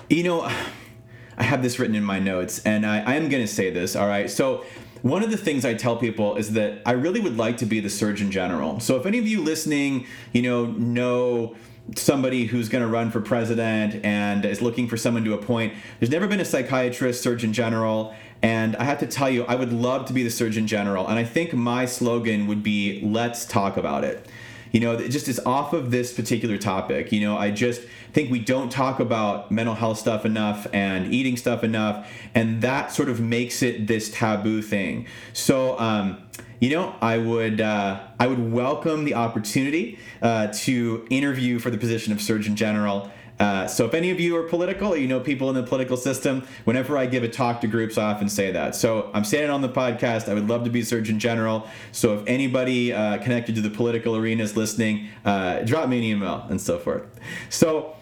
you 0.09 0.23
know, 0.23 0.41
I 1.37 1.43
have 1.43 1.61
this 1.61 1.79
written 1.79 1.95
in 1.95 2.03
my 2.03 2.17
notes, 2.17 2.59
and 2.59 2.85
I, 2.85 3.01
I 3.01 3.15
am 3.15 3.27
going 3.27 3.43
to 3.43 3.51
say 3.51 3.69
this. 3.69 3.95
All 3.95 4.07
right. 4.07 4.29
So, 4.29 4.63
one 5.01 5.21
of 5.21 5.29
the 5.29 5.37
things 5.37 5.65
I 5.65 5.73
tell 5.73 5.97
people 5.97 6.37
is 6.37 6.53
that 6.53 6.81
I 6.85 6.93
really 6.93 7.19
would 7.19 7.35
like 7.37 7.57
to 7.57 7.65
be 7.65 7.81
the 7.81 7.89
Surgeon 7.89 8.31
General. 8.31 8.79
So, 8.79 8.95
if 8.95 9.05
any 9.05 9.19
of 9.19 9.27
you 9.27 9.43
listening, 9.43 10.07
you 10.31 10.41
know, 10.41 10.65
know 10.65 11.55
somebody 11.95 12.45
who's 12.45 12.69
going 12.69 12.81
to 12.81 12.87
run 12.87 13.11
for 13.11 13.21
president 13.21 14.03
and 14.03 14.43
is 14.45 14.61
looking 14.61 14.87
for 14.87 14.97
someone 14.97 15.23
to 15.23 15.33
appoint. 15.33 15.73
There's 15.99 16.09
never 16.09 16.27
been 16.27 16.39
a 16.39 16.45
psychiatrist, 16.45 17.21
surgeon 17.21 17.53
general, 17.53 18.15
and 18.41 18.75
I 18.75 18.83
have 18.83 18.99
to 18.99 19.07
tell 19.07 19.29
you, 19.29 19.43
I 19.45 19.55
would 19.55 19.73
love 19.73 20.05
to 20.07 20.13
be 20.13 20.23
the 20.23 20.29
Surgeon 20.29 20.67
General. 20.67 21.07
And 21.07 21.17
I 21.17 21.23
think 21.23 21.53
my 21.53 21.85
slogan 21.85 22.47
would 22.47 22.63
be 22.63 23.01
let's 23.03 23.45
talk 23.45 23.77
about 23.77 24.03
it. 24.03 24.27
You 24.71 24.81
know, 24.81 24.91
it 24.91 25.09
just 25.09 25.27
is 25.27 25.39
off 25.45 25.71
of 25.71 25.89
this 25.89 26.13
particular 26.13 26.57
topic. 26.57 27.11
You 27.11 27.21
know, 27.21 27.37
I 27.37 27.49
just 27.49 27.81
think 28.11 28.29
we 28.29 28.39
don't 28.39 28.69
talk 28.69 28.99
about 28.99 29.49
mental 29.49 29.73
health 29.73 29.97
stuff 29.97 30.25
enough 30.25 30.67
and 30.73 31.13
eating 31.13 31.37
stuff 31.37 31.63
enough. 31.63 32.11
And 32.33 32.61
that 32.61 32.91
sort 32.91 33.07
of 33.07 33.21
makes 33.21 33.61
it 33.61 33.87
this 33.87 34.11
taboo 34.11 34.61
thing. 34.61 35.07
So, 35.31 35.79
um, 35.79 36.21
you 36.59 36.69
know, 36.71 36.95
I 37.01 37.17
would 37.17 37.61
uh, 37.61 38.01
I 38.19 38.27
would 38.27 38.51
welcome 38.51 39.05
the 39.05 39.13
opportunity 39.13 39.97
uh, 40.21 40.47
to 40.47 41.07
interview 41.09 41.59
for 41.59 41.69
the 41.69 41.77
position 41.77 42.11
of 42.11 42.21
Surgeon 42.21 42.55
General. 42.55 43.11
Uh, 43.39 43.67
so 43.67 43.85
if 43.85 43.93
any 43.93 44.11
of 44.11 44.19
you 44.19 44.35
are 44.37 44.43
political, 44.43 44.93
or 44.93 44.97
you 44.97 45.07
know 45.07 45.19
people 45.19 45.49
in 45.49 45.55
the 45.55 45.63
political 45.63 45.97
system, 45.97 46.47
whenever 46.63 46.97
I 46.97 47.05
give 47.05 47.23
a 47.23 47.27
talk 47.27 47.61
to 47.61 47.67
groups, 47.67 47.97
I 47.97 48.11
often 48.11 48.29
say 48.29 48.51
that. 48.51 48.75
So 48.75 49.11
I'm 49.13 49.25
standing 49.25 49.49
on 49.49 49.61
the 49.61 49.69
podcast. 49.69 50.29
I 50.29 50.33
would 50.33 50.47
love 50.47 50.63
to 50.63 50.69
be 50.69 50.81
Surgeon 50.83 51.19
General. 51.19 51.67
So 51.91 52.17
if 52.17 52.27
anybody 52.27 52.93
uh, 52.93 53.17
connected 53.17 53.55
to 53.55 53.61
the 53.61 53.69
political 53.69 54.15
arena 54.15 54.43
is 54.43 54.55
listening, 54.55 55.09
uh, 55.25 55.59
drop 55.61 55.89
me 55.89 55.97
an 55.97 56.03
email 56.03 56.45
and 56.49 56.61
so 56.61 56.79
forth. 56.79 57.03
So, 57.49 57.95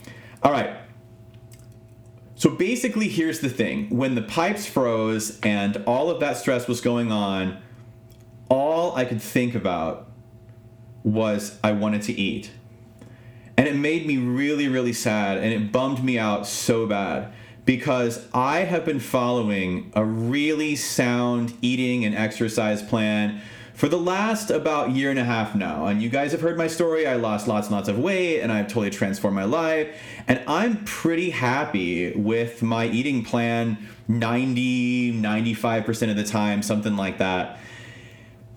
all 0.44 0.52
right. 0.52 0.78
So 2.36 2.50
basically, 2.50 3.08
here's 3.08 3.40
the 3.40 3.50
thing: 3.50 3.90
when 3.90 4.16
the 4.16 4.22
pipes 4.22 4.68
froze 4.68 5.40
and 5.42 5.78
all 5.88 6.12
of 6.12 6.20
that 6.20 6.38
stress 6.38 6.68
was 6.68 6.80
going 6.80 7.12
on, 7.12 7.60
all 8.50 8.96
I 8.96 9.06
could 9.06 9.22
think 9.22 9.56
about 9.56 10.12
was 11.04 11.58
I 11.64 11.72
wanted 11.72 12.04
to 12.04 12.14
eat. 12.14 12.52
And 13.58 13.68
it 13.68 13.76
made 13.76 14.08
me 14.08 14.18
really, 14.18 14.68
really 14.68 14.94
sad 14.94 15.38
and 15.38 15.54
it 15.54 15.72
bummed 15.72 16.04
me 16.04 16.18
out 16.18 16.48
so 16.48 16.88
bad 16.88 17.32
because 17.66 18.28
I 18.34 18.60
have 18.60 18.84
been 18.84 19.00
following 19.00 19.92
a 19.96 20.04
really 20.04 20.76
sound 20.76 21.54
eating 21.62 22.04
and 22.04 22.16
exercise 22.16 22.82
plan 22.82 23.42
for 23.74 23.88
the 23.88 23.98
last 23.98 24.52
about 24.52 24.92
year 24.92 25.10
and 25.10 25.20
a 25.20 25.24
half 25.24 25.56
now. 25.56 25.88
And 25.88 26.02
you 26.02 26.10
guys 26.10 26.32
have 26.32 26.42
heard 26.42 26.58
my 26.58 26.68
story. 26.68 27.08
I 27.08 27.16
lost 27.16 27.48
lots 27.48 27.68
and 27.68 27.76
lots 27.76 27.90
of 27.90 27.98
weight 27.98 28.42
and 28.42 28.52
I've 28.52 28.68
totally 28.68 28.90
transformed 28.90 29.36
my 29.36 29.46
life. 29.46 29.96
And 30.28 30.42
I'm 30.48 30.84
pretty 30.86 31.32
happy 31.32 32.12
with 32.14 32.62
my 32.62 32.88
eating 32.88 33.24
plan 33.24 33.78
90, 34.08 35.22
95% 35.22 36.10
of 36.10 36.18
the 36.18 36.24
time, 36.24 36.62
something 36.62 36.96
like 36.96 37.18
that. 37.18 37.60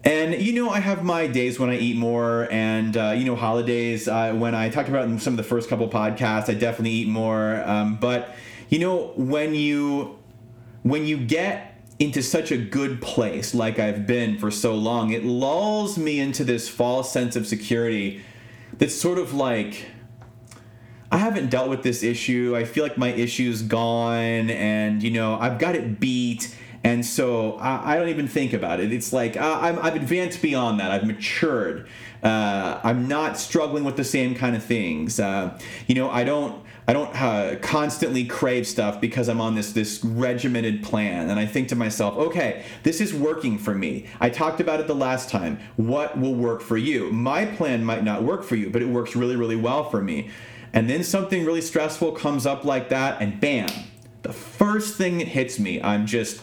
And 0.06 0.40
you 0.40 0.52
know, 0.52 0.70
I 0.70 0.78
have 0.78 1.02
my 1.02 1.26
days 1.26 1.58
when 1.58 1.68
I 1.68 1.76
eat 1.78 1.96
more, 1.96 2.46
and 2.52 2.96
uh, 2.96 3.10
you 3.16 3.25
know, 3.25 3.34
holidays. 3.34 4.06
Uh, 4.06 4.32
when 4.34 4.54
I 4.54 4.68
talked 4.68 4.88
about 4.88 5.06
in 5.06 5.18
some 5.18 5.32
of 5.32 5.36
the 5.36 5.42
first 5.42 5.68
couple 5.68 5.88
podcasts, 5.88 6.48
I 6.48 6.54
definitely 6.54 6.92
eat 6.92 7.08
more. 7.08 7.60
Um, 7.68 7.96
but 7.96 8.36
you 8.68 8.78
know, 8.78 9.12
when 9.16 9.56
you 9.56 10.16
when 10.84 11.06
you 11.06 11.16
get 11.18 11.82
into 11.98 12.22
such 12.22 12.52
a 12.52 12.56
good 12.56 13.02
place 13.02 13.52
like 13.52 13.80
I've 13.80 14.06
been 14.06 14.38
for 14.38 14.48
so 14.48 14.76
long, 14.76 15.10
it 15.10 15.25
lulls 15.25 15.98
me 15.98 16.20
into 16.20 16.44
this 16.44 16.68
false 16.68 17.12
sense 17.12 17.34
of 17.34 17.44
security 17.44 18.22
that's 18.78 18.94
sort 18.94 19.18
of 19.18 19.34
like 19.34 19.86
I 21.10 21.18
haven't 21.18 21.50
dealt 21.50 21.68
with 21.68 21.82
this 21.82 22.04
issue. 22.04 22.54
I 22.56 22.64
feel 22.64 22.84
like 22.84 22.96
my 22.96 23.08
issue's 23.08 23.62
gone 23.62 24.50
and 24.50 25.02
you 25.02 25.10
know, 25.10 25.36
I've 25.36 25.58
got 25.58 25.75
it 25.75 25.98
beat 25.98 26.54
and 26.87 27.05
so 27.05 27.55
I, 27.55 27.95
I 27.95 27.97
don't 27.97 28.11
even 28.11 28.28
think 28.28 28.52
about 28.52 28.78
it. 28.78 28.93
It's 28.93 29.12
like 29.12 29.37
i 29.37 29.73
have 29.73 29.97
advanced 29.97 30.40
beyond 30.40 30.78
that. 30.78 30.93
I've 30.93 31.05
matured. 31.05 31.88
Uh, 32.23 32.78
I'm 32.81 33.09
not 33.09 33.37
struggling 33.38 33.83
with 33.83 33.97
the 33.97 34.05
same 34.05 34.37
kind 34.37 34.55
of 34.55 34.62
things. 34.62 35.19
Uh, 35.19 35.59
you 35.88 35.97
know, 35.97 36.09
I 36.09 36.23
don't 36.23 36.64
I 36.87 36.93
don't 36.93 37.12
uh, 37.21 37.57
constantly 37.61 38.25
crave 38.25 38.69
stuff 38.69 39.00
because 39.00 39.28
I'm 39.28 39.40
on 39.40 39.57
this 39.57 39.73
this 39.73 40.05
regimented 40.05 40.85
plan, 40.85 41.28
and 41.28 41.40
I 41.40 41.47
think 41.47 41.66
to 41.71 41.76
myself, 41.76 42.16
okay, 42.16 42.64
this 42.85 43.00
is 43.00 43.12
working 43.12 43.59
for 43.59 43.75
me. 43.75 44.07
I 44.21 44.31
talked 44.31 44.61
about 44.61 44.78
it 44.78 44.87
the 44.87 44.95
last 44.95 45.28
time. 45.28 45.59
What 45.75 46.16
will 46.16 46.37
work 46.37 46.62
for 46.62 46.76
you? 46.76 47.11
My 47.11 47.47
plan 47.47 47.85
might 47.85 48.05
not 48.05 48.23
work 48.23 48.45
for 48.45 48.55
you, 48.55 48.71
but 48.71 48.81
it 48.81 48.88
works 48.88 49.16
really 49.16 49.35
really 49.35 49.57
well 49.57 49.90
for 49.90 50.00
me. 50.00 50.31
And 50.73 50.88
then 50.88 51.02
something 51.02 51.45
really 51.45 51.62
stressful 51.62 52.12
comes 52.12 52.47
up 52.47 52.64
like 52.64 52.90
that, 52.90 53.21
and 53.21 53.40
bam, 53.40 53.71
the 54.23 54.33
first 54.33 54.97
thing 54.97 55.19
that 55.19 55.26
hits 55.26 55.59
me, 55.59 55.83
I'm 55.83 56.07
just 56.07 56.40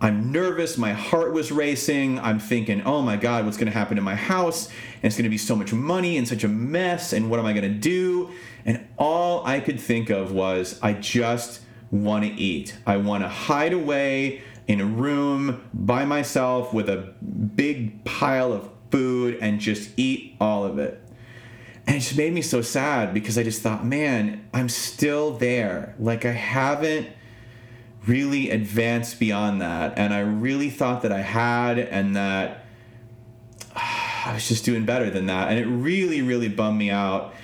I'm 0.00 0.30
nervous. 0.30 0.78
My 0.78 0.92
heart 0.92 1.32
was 1.32 1.50
racing. 1.50 2.20
I'm 2.20 2.38
thinking, 2.38 2.82
oh 2.82 3.02
my 3.02 3.16
God, 3.16 3.44
what's 3.44 3.56
going 3.56 3.70
to 3.70 3.76
happen 3.76 3.96
to 3.96 4.02
my 4.02 4.14
house? 4.14 4.68
And 4.68 5.04
it's 5.04 5.16
going 5.16 5.24
to 5.24 5.30
be 5.30 5.38
so 5.38 5.56
much 5.56 5.72
money 5.72 6.16
and 6.16 6.26
such 6.26 6.44
a 6.44 6.48
mess. 6.48 7.12
And 7.12 7.30
what 7.30 7.40
am 7.40 7.46
I 7.46 7.52
going 7.52 7.72
to 7.72 7.78
do? 7.78 8.30
And 8.64 8.86
all 8.96 9.44
I 9.44 9.60
could 9.60 9.80
think 9.80 10.08
of 10.10 10.30
was, 10.30 10.78
I 10.82 10.92
just 10.92 11.62
want 11.90 12.24
to 12.24 12.30
eat. 12.30 12.76
I 12.86 12.98
want 12.98 13.24
to 13.24 13.28
hide 13.28 13.72
away 13.72 14.42
in 14.68 14.80
a 14.80 14.86
room 14.86 15.68
by 15.72 16.04
myself 16.04 16.72
with 16.72 16.88
a 16.88 17.14
big 17.56 18.04
pile 18.04 18.52
of 18.52 18.70
food 18.90 19.38
and 19.40 19.58
just 19.58 19.90
eat 19.98 20.36
all 20.40 20.64
of 20.64 20.78
it. 20.78 21.02
And 21.86 21.96
it 21.96 22.00
just 22.00 22.18
made 22.18 22.34
me 22.34 22.42
so 22.42 22.60
sad 22.60 23.14
because 23.14 23.38
I 23.38 23.42
just 23.42 23.62
thought, 23.62 23.84
man, 23.84 24.46
I'm 24.52 24.68
still 24.68 25.32
there. 25.32 25.94
Like 25.98 26.26
I 26.26 26.32
haven't 26.32 27.08
really 28.06 28.50
advanced 28.50 29.18
beyond 29.18 29.60
that. 29.60 29.98
And 29.98 30.14
I 30.14 30.20
really 30.20 30.70
thought 30.70 31.02
that 31.02 31.12
I 31.12 31.20
had 31.20 31.78
and 31.78 32.16
that 32.16 32.64
I 33.76 34.32
was 34.34 34.48
just 34.48 34.64
doing 34.64 34.84
better 34.84 35.10
than 35.10 35.26
that. 35.26 35.48
And 35.48 35.58
it 35.58 35.66
really, 35.66 36.22
really 36.22 36.48
bummed 36.48 36.78
me 36.78 36.90
out. 36.90 37.34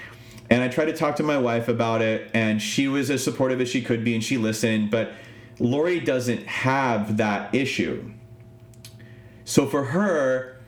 And 0.50 0.62
I 0.62 0.68
tried 0.68 0.86
to 0.86 0.92
talk 0.92 1.16
to 1.16 1.22
my 1.22 1.38
wife 1.38 1.68
about 1.68 2.02
it, 2.02 2.30
and 2.34 2.60
she 2.60 2.86
was 2.86 3.10
as 3.10 3.24
supportive 3.24 3.60
as 3.62 3.68
she 3.68 3.80
could 3.80 4.04
be, 4.04 4.14
and 4.14 4.22
she 4.22 4.36
listened. 4.36 4.90
But 4.90 5.12
Lori 5.58 6.00
doesn't 6.00 6.46
have 6.46 7.16
that 7.16 7.54
issue. 7.54 8.12
So 9.44 9.66
for 9.66 9.84
her, 9.86 10.60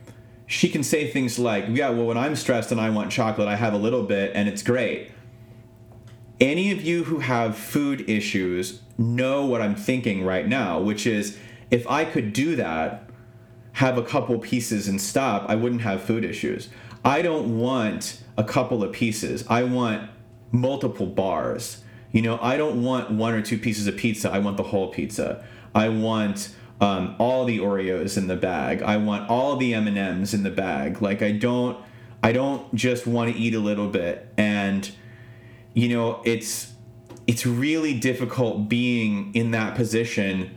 she 0.47 0.69
can 0.69 0.83
say 0.83 1.11
things 1.11 1.39
like, 1.39 1.67
Yeah, 1.69 1.91
well, 1.91 2.07
when 2.07 2.17
I'm 2.17 2.37
stressed 2.37 2.73
and 2.73 2.81
I 2.81 2.91
want 2.91 3.13
chocolate, 3.13 3.49
I 3.49 3.57
have 3.57 3.75
a 3.75 3.79
little 3.79 4.03
bit, 4.03 4.33
and 4.35 4.49
it's 4.49 4.63
great. 4.63 5.13
Any 6.41 6.71
of 6.73 6.83
you 6.83 7.05
who 7.05 7.19
have 7.21 7.57
food 7.57 8.09
issues 8.09 8.81
know 8.99 9.47
what 9.47 9.61
I'm 9.61 9.77
thinking 9.77 10.25
right 10.25 10.47
now, 10.47 10.81
which 10.81 11.07
is 11.07 11.39
if 11.71 11.87
I 11.89 12.05
could 12.05 12.33
do 12.33 12.57
that, 12.57 13.09
have 13.73 13.99
a 13.99 14.03
couple 14.03 14.39
pieces 14.39 14.89
and 14.89 15.01
stop, 15.01 15.49
I 15.49 15.55
wouldn't 15.55 15.83
have 15.83 16.03
food 16.03 16.25
issues. 16.25 16.69
I 17.05 17.23
don't 17.23 17.59
want 17.59 18.23
a 18.37 18.45
couple 18.45 18.83
of 18.83 18.93
pieces. 18.93 19.45
I 19.49 19.65
want 19.65 20.11
multiple 20.51 21.07
bars. 21.07 21.83
You 22.13 22.23
know, 22.23 22.39
I 22.41 22.57
don't 22.57 22.83
want 22.83 23.11
one 23.11 23.35
or 23.35 23.43
two 23.43 23.59
pieces 23.59 23.87
of 23.87 23.97
pizza. 23.97 24.31
I 24.31 24.39
want 24.39 24.57
the 24.57 24.63
whole 24.63 24.89
pizza. 24.89 25.45
I 25.75 25.91
want 25.91 26.55
um, 26.81 27.17
all 27.19 27.45
the 27.45 27.59
Oreos 27.59 28.17
in 28.17 28.29
the 28.29 28.37
bag. 28.37 28.83
I 28.83 28.97
want 28.97 29.29
all 29.29 29.57
the 29.57 29.75
M 29.75 29.87
and 29.87 29.99
M's 29.99 30.33
in 30.33 30.43
the 30.43 30.51
bag. 30.51 31.03
Like 31.03 31.23
I 31.23 31.33
don't, 31.33 31.79
I 32.23 32.33
don't 32.33 32.75
just 32.75 33.07
want 33.07 33.33
to 33.33 33.39
eat 33.39 33.55
a 33.55 33.61
little 33.61 33.89
bit. 33.89 34.33
And 34.37 34.91
you 35.75 35.91
know, 35.91 36.23
it's 36.25 36.73
it's 37.27 37.45
really 37.45 37.95
difficult 37.95 38.69
being 38.69 39.35
in 39.35 39.51
that 39.51 39.75
position 39.75 40.57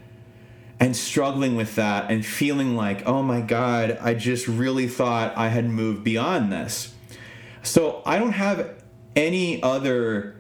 and 0.79 0.95
struggling 0.95 1.55
with 1.55 1.75
that 1.75 2.09
and 2.09 2.25
feeling 2.25 2.75
like, 2.75 3.05
oh 3.05 3.21
my 3.21 3.41
God, 3.41 3.97
I 4.01 4.13
just 4.13 4.47
really 4.47 4.87
thought 4.87 5.35
I 5.37 5.49
had 5.49 5.65
moved 5.65 6.03
beyond 6.03 6.51
this. 6.51 6.93
So 7.63 8.01
I 8.05 8.17
don't 8.17 8.33
have 8.33 8.75
any 9.15 9.61
other 9.61 10.38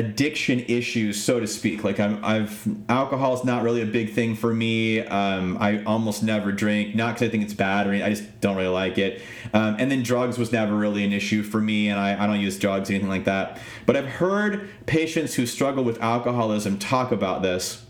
addiction 0.00 0.60
issues, 0.60 1.22
so 1.22 1.38
to 1.40 1.46
speak. 1.46 1.84
Like 1.84 2.00
I'm, 2.00 2.24
I've 2.24 2.66
alcohol 2.88 3.34
is 3.34 3.44
not 3.44 3.62
really 3.62 3.82
a 3.82 3.86
big 3.86 4.14
thing 4.14 4.34
for 4.34 4.52
me. 4.52 5.00
Um, 5.00 5.58
I 5.60 5.84
almost 5.84 6.22
never 6.22 6.52
drink, 6.52 6.94
not 6.94 7.14
because 7.14 7.28
I 7.28 7.30
think 7.30 7.44
it's 7.44 7.52
bad 7.52 7.86
or 7.86 7.90
anything, 7.90 8.06
I 8.06 8.14
just 8.14 8.40
don't 8.40 8.56
really 8.56 8.68
like 8.68 8.96
it. 8.96 9.20
Um, 9.52 9.76
and 9.78 9.90
then 9.90 10.02
drugs 10.02 10.38
was 10.38 10.52
never 10.52 10.74
really 10.74 11.04
an 11.04 11.12
issue 11.12 11.42
for 11.42 11.60
me, 11.60 11.90
and 11.90 12.00
I, 12.00 12.24
I 12.24 12.26
don't 12.26 12.40
use 12.40 12.58
drugs 12.58 12.88
or 12.88 12.94
anything 12.94 13.10
like 13.10 13.24
that. 13.24 13.60
But 13.84 13.96
I've 13.96 14.06
heard 14.06 14.70
patients 14.86 15.34
who 15.34 15.44
struggle 15.44 15.84
with 15.84 16.00
alcoholism 16.00 16.78
talk 16.78 17.12
about 17.12 17.42
this 17.42 17.84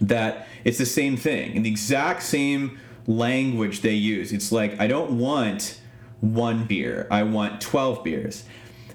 that 0.00 0.48
it's 0.64 0.78
the 0.78 0.86
same 0.86 1.16
thing 1.16 1.54
in 1.54 1.62
the 1.62 1.70
exact 1.70 2.24
same 2.24 2.80
language 3.06 3.82
they 3.82 3.94
use. 3.94 4.32
It's 4.32 4.50
like, 4.50 4.80
I 4.80 4.88
don't 4.88 5.18
want 5.18 5.78
one 6.20 6.64
beer, 6.64 7.06
I 7.12 7.22
want 7.22 7.60
12 7.60 8.02
beers. 8.02 8.44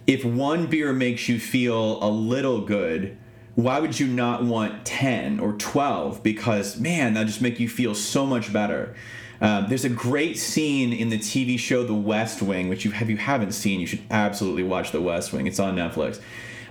If 0.07 0.23
one 0.23 0.67
beer 0.67 0.93
makes 0.93 1.27
you 1.27 1.37
feel 1.37 2.01
a 2.01 2.09
little 2.09 2.61
good, 2.61 3.17
why 3.55 3.81
would 3.81 3.99
you 3.99 4.07
not 4.07 4.41
want 4.41 4.85
10 4.85 5.41
or 5.41 5.51
12? 5.53 6.23
Because, 6.23 6.79
man, 6.79 7.13
that 7.15 7.27
just 7.27 7.41
make 7.41 7.59
you 7.59 7.67
feel 7.67 7.93
so 7.93 8.25
much 8.25 8.53
better. 8.53 8.95
Um, 9.41 9.65
there's 9.67 9.83
a 9.83 9.89
great 9.89 10.37
scene 10.37 10.93
in 10.93 11.09
the 11.09 11.17
TV 11.17 11.59
show 11.59 11.83
The 11.83 11.93
West 11.93 12.41
Wing, 12.41 12.69
which 12.69 12.85
you 12.85 12.91
have 12.91 13.09
you 13.09 13.17
haven't 13.17 13.51
seen, 13.51 13.81
you 13.81 13.85
should 13.85 14.01
absolutely 14.09 14.63
watch 14.63 14.91
The 14.91 15.01
West 15.01 15.33
Wing. 15.33 15.45
It's 15.45 15.59
on 15.59 15.75
Netflix. 15.75 16.21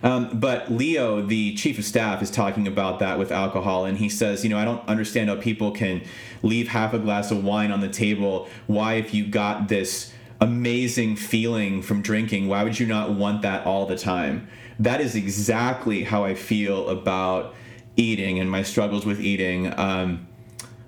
Um, 0.02 0.40
but 0.40 0.72
Leo, 0.72 1.20
the 1.20 1.54
chief 1.56 1.78
of 1.78 1.84
staff, 1.84 2.22
is 2.22 2.30
talking 2.30 2.66
about 2.66 3.00
that 3.00 3.18
with 3.18 3.30
alcohol, 3.30 3.84
and 3.84 3.98
he 3.98 4.08
says, 4.08 4.44
you 4.44 4.50
know, 4.50 4.58
I 4.58 4.64
don't 4.64 4.86
understand 4.88 5.28
how 5.28 5.36
people 5.36 5.72
can 5.72 6.02
leave 6.42 6.68
half 6.68 6.94
a 6.94 6.98
glass 6.98 7.30
of 7.30 7.44
wine 7.44 7.70
on 7.70 7.80
the 7.80 7.88
table. 7.88 8.48
Why, 8.66 8.94
if 8.94 9.12
you 9.12 9.26
got 9.26 9.68
this 9.68 10.12
amazing 10.40 11.16
feeling 11.16 11.82
from 11.82 12.02
drinking, 12.02 12.48
why 12.48 12.62
would 12.64 12.78
you 12.78 12.86
not 12.86 13.12
want 13.12 13.42
that 13.42 13.66
all 13.66 13.86
the 13.86 13.96
time? 13.96 14.48
That 14.78 15.00
is 15.00 15.14
exactly 15.14 16.04
how 16.04 16.24
I 16.24 16.34
feel 16.34 16.88
about 16.88 17.54
eating 17.96 18.38
and 18.38 18.50
my 18.50 18.62
struggles 18.62 19.06
with 19.06 19.20
eating. 19.20 19.72
Um, 19.78 20.26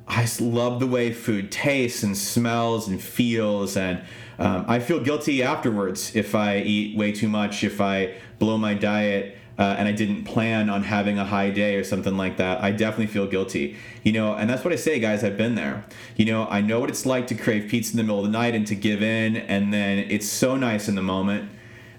I 0.07 0.27
love 0.41 0.81
the 0.81 0.87
way 0.87 1.13
food 1.13 1.51
tastes 1.51 2.03
and 2.03 2.17
smells 2.17 2.89
and 2.89 3.01
feels, 3.01 3.77
and 3.77 4.03
um, 4.39 4.65
I 4.69 4.79
feel 4.79 5.01
guilty 5.01 5.43
afterwards 5.43 6.15
if 6.15 6.35
I 6.35 6.59
eat 6.59 6.97
way 6.97 7.13
too 7.13 7.29
much, 7.29 7.65
if 7.65 7.81
I 7.81 8.15
blow 8.39 8.59
my 8.59 8.75
diet. 8.75 9.38
Uh, 9.59 9.75
and 9.77 9.89
I 9.89 9.93
didn't 9.93 10.23
plan 10.25 10.71
on 10.71 10.85
having 10.85 11.19
a 11.19 11.25
high 11.25 11.51
day 11.51 11.75
or 11.75 11.83
something 11.83 12.17
like 12.17 12.37
that, 12.37 12.63
I 12.63 12.71
definitely 12.71 13.09
feel 13.09 13.27
guilty. 13.27 13.77
You 14.05 14.13
know, 14.13 14.35
and 14.35 14.49
that's 14.49 14.63
what 14.63 14.73
I 14.73 14.77
say, 14.77 15.01
guys. 15.01 15.25
I've 15.25 15.37
been 15.37 15.57
there. 15.57 15.85
You 16.17 16.27
know, 16.27 16.47
I 16.49 16.61
know 16.61 16.79
what 16.79 16.91
it's 16.91 17.05
like 17.05 17.27
to 17.29 17.35
crave 17.35 17.69
pizza 17.69 17.93
in 17.93 17.97
the 17.97 18.05
middle 18.05 18.25
of 18.25 18.25
the 18.25 18.31
night 18.31 18.55
and 18.55 18.65
to 18.69 18.77
give 18.77 19.03
in, 19.03 19.37
and 19.37 19.73
then 19.73 19.99
it's 19.99 20.29
so 20.29 20.57
nice 20.57 20.89
in 20.89 20.95
the 20.95 21.03
moment, 21.03 21.51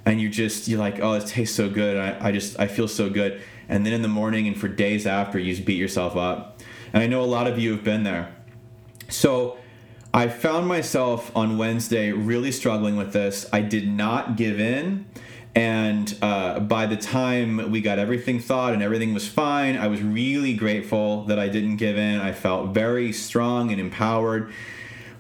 and 0.06 0.22
you 0.22 0.30
just 0.30 0.70
you're 0.70 0.80
like, 0.80 1.02
oh, 1.02 1.14
it 1.14 1.28
tastes 1.28 1.56
so 1.56 1.70
good. 1.70 1.98
I, 1.98 2.30
I 2.30 2.32
just 2.32 2.58
I 2.58 2.68
feel 2.68 2.88
so 2.88 3.10
good, 3.10 3.42
and 3.68 3.86
then 3.86 3.92
in 3.92 4.04
the 4.04 4.08
morning 4.08 4.48
and 4.48 4.58
for 4.58 4.70
days 4.70 5.06
after, 5.06 5.38
you 5.38 5.54
just 5.54 5.66
beat 5.66 5.78
yourself 5.78 6.16
up. 6.16 6.62
And 6.94 7.04
I 7.04 7.08
know 7.08 7.22
a 7.22 7.26
lot 7.26 7.46
of 7.46 7.60
you 7.60 7.72
have 7.72 7.84
been 7.84 8.04
there. 8.04 8.34
So 9.10 9.58
I 10.14 10.28
found 10.28 10.68
myself 10.68 11.36
on 11.36 11.58
Wednesday 11.58 12.12
really 12.12 12.52
struggling 12.52 12.96
with 12.96 13.14
this. 13.14 13.48
I 13.52 13.62
did 13.62 13.88
not 13.88 14.38
give 14.38 14.60
in. 14.60 15.06
And 15.56 16.16
uh, 16.22 16.60
by 16.60 16.86
the 16.86 16.96
time 16.96 17.72
we 17.72 17.82
got 17.82 18.00
everything 18.00 18.40
thought 18.40 18.74
and 18.74 18.84
everything 18.84 19.14
was 19.14 19.28
fine, 19.28 19.78
I 19.78 19.88
was 19.88 20.02
really 20.02 20.54
grateful 20.54 21.24
that 21.26 21.40
I 21.40 21.50
didn't 21.50 21.78
give 21.78 21.98
in. 21.98 22.20
I 22.20 22.32
felt 22.32 22.70
very 22.74 23.12
strong 23.12 23.72
and 23.72 23.80
empowered. 23.80 24.54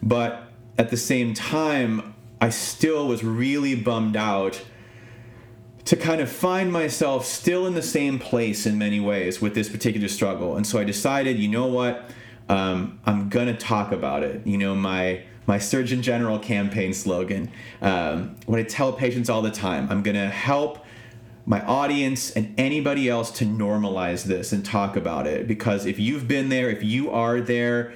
But 0.03 0.43
at 0.77 0.91
the 0.91 0.97
same 0.97 1.33
time, 1.33 2.13
I 2.39 2.49
still 2.49 3.07
was 3.07 3.23
really 3.23 3.75
bummed 3.75 4.15
out 4.15 4.63
to 5.85 5.95
kind 5.95 6.21
of 6.21 6.31
find 6.31 6.71
myself 6.71 7.25
still 7.25 7.65
in 7.65 7.73
the 7.73 7.81
same 7.81 8.19
place 8.19 8.65
in 8.65 8.77
many 8.77 8.99
ways 8.99 9.41
with 9.41 9.55
this 9.55 9.69
particular 9.69 10.07
struggle. 10.07 10.55
And 10.55 10.65
so 10.65 10.77
I 10.79 10.83
decided, 10.83 11.39
you 11.39 11.47
know 11.47 11.65
what? 11.65 12.11
Um, 12.47 12.99
I'm 13.05 13.29
gonna 13.29 13.57
talk 13.57 13.91
about 13.91 14.23
it. 14.23 14.45
You 14.45 14.57
know, 14.57 14.75
my 14.75 15.23
my 15.49 15.57
Surgeon 15.57 16.03
General 16.03 16.37
campaign 16.37 16.93
slogan. 16.93 17.51
Um, 17.81 18.35
what 18.45 18.59
I 18.59 18.63
tell 18.63 18.93
patients 18.93 19.31
all 19.31 19.41
the 19.41 19.49
time, 19.49 19.87
I'm 19.89 20.03
gonna 20.03 20.29
help 20.29 20.85
my 21.47 21.65
audience 21.65 22.29
and 22.29 22.53
anybody 22.59 23.09
else 23.09 23.31
to 23.31 23.45
normalize 23.45 24.25
this 24.25 24.51
and 24.51 24.63
talk 24.63 24.95
about 24.95 25.25
it 25.25 25.47
because 25.47 25.87
if 25.87 25.97
you've 25.97 26.27
been 26.27 26.49
there, 26.49 26.69
if 26.69 26.83
you 26.83 27.09
are 27.09 27.41
there, 27.41 27.93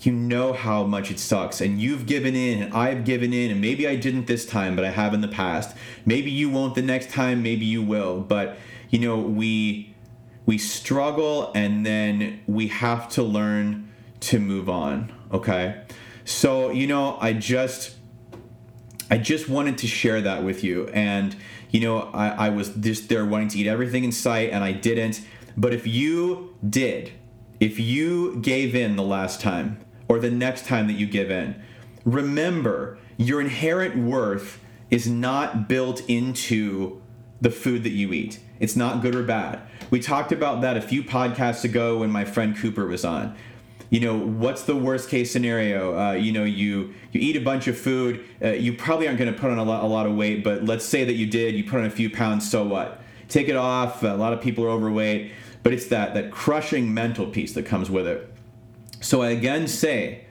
you 0.00 0.10
know 0.10 0.52
how 0.52 0.82
much 0.82 1.12
it 1.12 1.20
sucks 1.20 1.60
and 1.60 1.80
you've 1.80 2.06
given 2.06 2.34
in 2.34 2.60
and 2.60 2.74
I've 2.74 3.04
given 3.04 3.32
in 3.32 3.52
and 3.52 3.60
maybe 3.60 3.86
I 3.86 3.94
didn't 3.94 4.26
this 4.26 4.44
time 4.44 4.74
but 4.74 4.84
I 4.84 4.90
have 4.90 5.14
in 5.14 5.20
the 5.20 5.28
past. 5.28 5.76
Maybe 6.04 6.32
you 6.32 6.50
won't 6.50 6.74
the 6.74 6.82
next 6.82 7.10
time, 7.10 7.40
maybe 7.40 7.64
you 7.64 7.84
will, 7.84 8.20
but 8.20 8.58
you 8.90 8.98
know, 8.98 9.16
we 9.16 9.94
we 10.44 10.58
struggle 10.58 11.52
and 11.54 11.86
then 11.86 12.40
we 12.48 12.66
have 12.66 13.08
to 13.10 13.22
learn 13.22 13.92
to 14.18 14.40
move 14.40 14.68
on, 14.68 15.12
okay? 15.32 15.82
So, 16.26 16.70
you 16.70 16.86
know, 16.86 17.16
I 17.18 17.32
just 17.32 17.96
I 19.10 19.16
just 19.16 19.48
wanted 19.48 19.78
to 19.78 19.86
share 19.86 20.20
that 20.20 20.44
with 20.44 20.62
you 20.62 20.88
and 20.88 21.34
you 21.70 21.80
know, 21.80 22.10
I, 22.12 22.46
I 22.46 22.48
was 22.50 22.68
just 22.70 23.08
there 23.08 23.24
wanting 23.24 23.48
to 23.48 23.58
eat 23.58 23.66
everything 23.66 24.04
in 24.04 24.12
sight 24.12 24.50
and 24.50 24.62
I 24.62 24.72
didn't. 24.72 25.22
But 25.56 25.72
if 25.72 25.86
you 25.86 26.54
did, 26.68 27.12
if 27.60 27.80
you 27.80 28.36
gave 28.36 28.74
in 28.74 28.96
the 28.96 29.02
last 29.02 29.40
time, 29.40 29.80
or 30.08 30.18
the 30.18 30.30
next 30.30 30.66
time 30.66 30.86
that 30.86 30.94
you 30.94 31.06
give 31.06 31.30
in. 31.30 31.60
Remember, 32.04 32.98
your 33.16 33.40
inherent 33.40 33.96
worth 33.96 34.60
is 34.90 35.06
not 35.06 35.68
built 35.68 36.00
into 36.08 37.02
the 37.40 37.50
food 37.50 37.82
that 37.84 37.90
you 37.90 38.12
eat. 38.12 38.40
It's 38.60 38.76
not 38.76 39.02
good 39.02 39.14
or 39.14 39.22
bad. 39.22 39.60
We 39.90 40.00
talked 40.00 40.32
about 40.32 40.60
that 40.62 40.76
a 40.76 40.80
few 40.80 41.02
podcasts 41.02 41.64
ago 41.64 41.98
when 41.98 42.10
my 42.10 42.24
friend 42.24 42.56
Cooper 42.56 42.86
was 42.86 43.04
on. 43.04 43.36
You 43.88 44.00
know, 44.00 44.18
what's 44.18 44.62
the 44.62 44.74
worst 44.74 45.08
case 45.08 45.30
scenario? 45.30 45.96
Uh, 45.98 46.12
you 46.12 46.32
know, 46.32 46.44
you 46.44 46.94
you 47.12 47.20
eat 47.20 47.36
a 47.36 47.40
bunch 47.40 47.68
of 47.68 47.78
food. 47.78 48.24
Uh, 48.42 48.48
you 48.48 48.72
probably 48.72 49.06
aren't 49.06 49.18
going 49.18 49.32
to 49.32 49.38
put 49.38 49.50
on 49.50 49.58
a 49.58 49.64
lot, 49.64 49.84
a 49.84 49.86
lot 49.86 50.06
of 50.06 50.16
weight, 50.16 50.42
but 50.42 50.64
let's 50.64 50.84
say 50.84 51.04
that 51.04 51.14
you 51.14 51.26
did. 51.26 51.54
You 51.54 51.64
put 51.64 51.80
on 51.80 51.86
a 51.86 51.90
few 51.90 52.10
pounds. 52.10 52.50
So 52.50 52.64
what? 52.64 53.00
Take 53.28 53.48
it 53.48 53.56
off. 53.56 54.02
A 54.02 54.08
lot 54.08 54.32
of 54.32 54.40
people 54.40 54.64
are 54.64 54.70
overweight, 54.70 55.32
but 55.62 55.72
it's 55.72 55.86
that 55.86 56.14
that 56.14 56.30
crushing 56.30 56.92
mental 56.92 57.26
piece 57.26 57.52
that 57.54 57.64
comes 57.64 57.90
with 57.90 58.06
it. 58.06 58.32
So 59.00 59.22
I 59.22 59.30
again 59.30 59.68
say, 59.68 60.24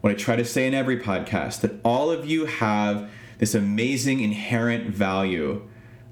what 0.00 0.10
I 0.10 0.14
try 0.14 0.36
to 0.36 0.44
say 0.44 0.66
in 0.66 0.74
every 0.74 0.98
podcast, 0.98 1.60
that 1.60 1.72
all 1.84 2.10
of 2.10 2.26
you 2.26 2.46
have 2.46 3.08
this 3.38 3.54
amazing 3.54 4.20
inherent 4.20 4.88
value 4.88 5.62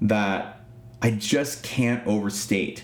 that 0.01 0.61
I 1.01 1.11
just 1.11 1.63
can't 1.63 2.05
overstate. 2.07 2.83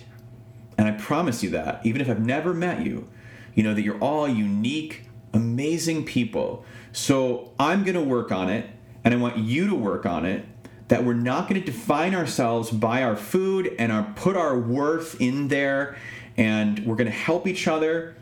And 0.77 0.87
I 0.87 0.91
promise 0.91 1.43
you 1.43 1.49
that, 1.51 1.85
even 1.85 2.01
if 2.01 2.09
I've 2.09 2.25
never 2.25 2.53
met 2.53 2.85
you, 2.85 3.07
you 3.53 3.63
know, 3.63 3.73
that 3.73 3.81
you're 3.81 3.99
all 3.99 4.27
unique, 4.27 5.09
amazing 5.33 6.05
people. 6.05 6.65
So 6.91 7.51
I'm 7.59 7.83
going 7.83 7.95
to 7.95 8.03
work 8.03 8.31
on 8.31 8.49
it, 8.49 8.69
and 9.03 9.13
I 9.13 9.17
want 9.17 9.37
you 9.37 9.67
to 9.67 9.75
work 9.75 10.05
on 10.05 10.25
it. 10.25 10.45
That 10.87 11.05
we're 11.05 11.13
not 11.13 11.47
going 11.47 11.61
to 11.61 11.65
define 11.65 12.13
ourselves 12.13 12.69
by 12.69 13.01
our 13.03 13.15
food 13.15 13.73
and 13.79 13.93
our, 13.93 14.03
put 14.15 14.35
our 14.35 14.59
worth 14.59 15.21
in 15.21 15.47
there, 15.47 15.95
and 16.35 16.85
we're 16.85 16.97
going 16.97 17.09
to 17.09 17.11
help 17.11 17.47
each 17.47 17.67
other 17.67 18.15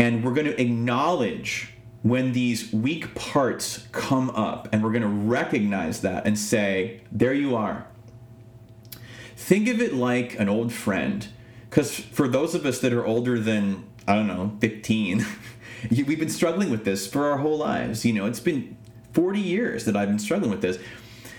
and 0.00 0.24
we're 0.24 0.32
going 0.32 0.46
to 0.46 0.58
acknowledge 0.58 1.74
when 2.02 2.32
these 2.32 2.72
weak 2.72 3.14
parts 3.14 3.86
come 3.92 4.30
up, 4.30 4.66
and 4.72 4.82
we're 4.82 4.92
going 4.92 5.02
to 5.02 5.08
recognize 5.08 6.00
that 6.00 6.26
and 6.26 6.38
say, 6.38 7.02
There 7.12 7.34
you 7.34 7.54
are. 7.54 7.86
Think 9.36 9.68
of 9.68 9.82
it 9.82 9.92
like 9.92 10.40
an 10.40 10.48
old 10.48 10.72
friend. 10.72 11.28
Because 11.68 11.94
for 11.94 12.26
those 12.26 12.54
of 12.54 12.64
us 12.64 12.78
that 12.80 12.94
are 12.94 13.04
older 13.04 13.38
than, 13.38 13.89
I 14.10 14.16
don't 14.16 14.26
know, 14.26 14.56
15, 14.60 15.24
we've 15.90 16.18
been 16.18 16.28
struggling 16.28 16.68
with 16.68 16.84
this 16.84 17.06
for 17.06 17.30
our 17.30 17.38
whole 17.38 17.56
lives. 17.56 18.04
You 18.04 18.12
know, 18.12 18.26
it's 18.26 18.40
been 18.40 18.76
40 19.12 19.38
years 19.38 19.84
that 19.84 19.96
I've 19.96 20.08
been 20.08 20.18
struggling 20.18 20.50
with 20.50 20.62
this. 20.62 20.80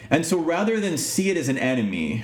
And 0.10 0.26
so 0.26 0.40
rather 0.40 0.80
than 0.80 0.98
see 0.98 1.30
it 1.30 1.36
as 1.36 1.50
an 1.50 1.58
enemy, 1.58 2.24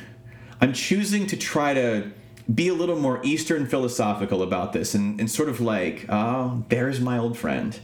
I'm 0.62 0.72
choosing 0.72 1.28
to 1.28 1.36
try 1.36 1.74
to 1.74 2.12
be 2.54 2.70
a 2.70 2.74
little 2.74 2.98
more 2.98 3.20
Eastern 3.26 3.68
philosophical 3.68 4.42
about 4.42 4.72
this 4.72 4.96
and, 4.96 5.20
and 5.20 5.30
sort 5.30 5.50
of 5.50 5.60
like, 5.60 6.06
oh, 6.08 6.64
there's 6.70 7.02
my 7.02 7.18
old 7.18 7.38
friend. 7.38 7.78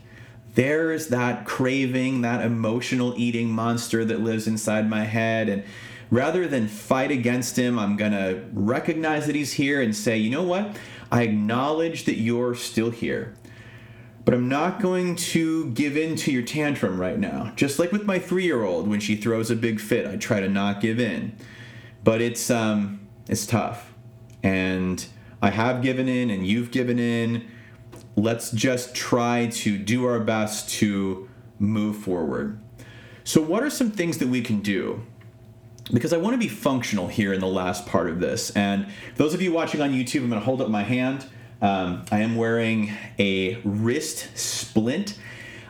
There's 0.56 1.08
that 1.08 1.46
craving, 1.46 2.22
that 2.22 2.46
emotional 2.46 3.14
eating 3.18 3.50
monster 3.50 4.06
that 4.06 4.22
lives 4.22 4.48
inside 4.48 4.90
my 4.90 5.04
head. 5.04 5.50
And 5.50 5.66
rather 6.10 6.48
than 6.48 6.70
fight 6.70 7.12
against 7.12 7.60
him, 7.60 7.78
I'm 7.78 7.98
going 7.98 8.14
to 8.14 8.46
recognize 8.54 9.26
that 9.26 9.36
he's 9.36 9.52
here 9.52 9.82
and 9.82 9.94
say, 9.94 10.18
you 10.18 10.30
know 10.30 10.44
what? 10.44 10.78
I 11.14 11.22
acknowledge 11.22 12.04
that 12.06 12.18
you're 12.18 12.56
still 12.56 12.90
here. 12.90 13.36
But 14.26 14.34
I'm 14.34 14.50
not 14.50 14.82
going 14.82 15.16
to 15.16 15.70
give 15.72 15.96
in 15.96 16.18
to 16.18 16.32
your 16.32 16.44
tantrum 16.44 17.00
right 17.00 17.20
now. 17.20 17.54
Just 17.56 17.80
like 17.80 17.92
with 17.92 18.06
my 18.06 18.20
three 18.20 18.44
year 18.44 18.64
old, 18.64 18.90
when 18.90 19.00
she 19.00 19.16
throws 19.16 19.50
a 19.50 19.56
big 19.56 19.80
fit, 19.80 20.06
I 20.06 20.18
try 20.18 20.42
to 20.42 20.50
not 20.50 20.82
give 20.82 21.00
in. 21.00 21.38
But 22.04 22.20
it's 22.22 22.50
um, 22.50 23.08
it's 23.30 23.46
tough 23.46 23.94
and 24.44 25.06
I 25.42 25.50
have 25.50 25.82
given 25.82 26.08
in 26.08 26.30
and 26.30 26.46
you've 26.46 26.70
given 26.70 27.00
in. 27.00 27.50
Let's 28.16 28.52
just 28.52 28.94
try 28.94 29.48
to 29.48 29.78
do 29.78 30.06
our 30.06 30.20
best 30.20 30.70
to 30.82 31.30
move 31.58 31.98
forward. 31.98 32.60
So, 33.24 33.42
what 33.42 33.64
are 33.64 33.70
some 33.70 33.90
things 33.90 34.18
that 34.18 34.28
we 34.28 34.42
can 34.42 34.60
do? 34.60 35.02
Because 35.92 36.14
I 36.14 36.18
want 36.18 36.34
to 36.34 36.38
be 36.38 36.48
functional 36.48 37.08
here 37.08 37.34
in 37.34 37.42
the 37.42 37.48
last 37.48 37.86
part 37.86 38.10
of 38.10 38.20
this. 38.20 38.52
And 38.52 38.88
those 39.16 39.34
of 39.34 39.42
you 39.42 39.52
watching 39.52 39.82
on 39.82 39.92
YouTube, 39.92 40.22
I'm 40.22 40.30
going 40.30 40.40
to 40.40 40.46
hold 40.46 40.62
up 40.62 40.70
my 40.70 40.84
hand. 40.84 41.26
Um, 41.62 42.06
I 42.12 42.20
am 42.20 42.36
wearing 42.36 42.92
a 43.20 43.56
wrist 43.64 44.38
splint 44.38 45.18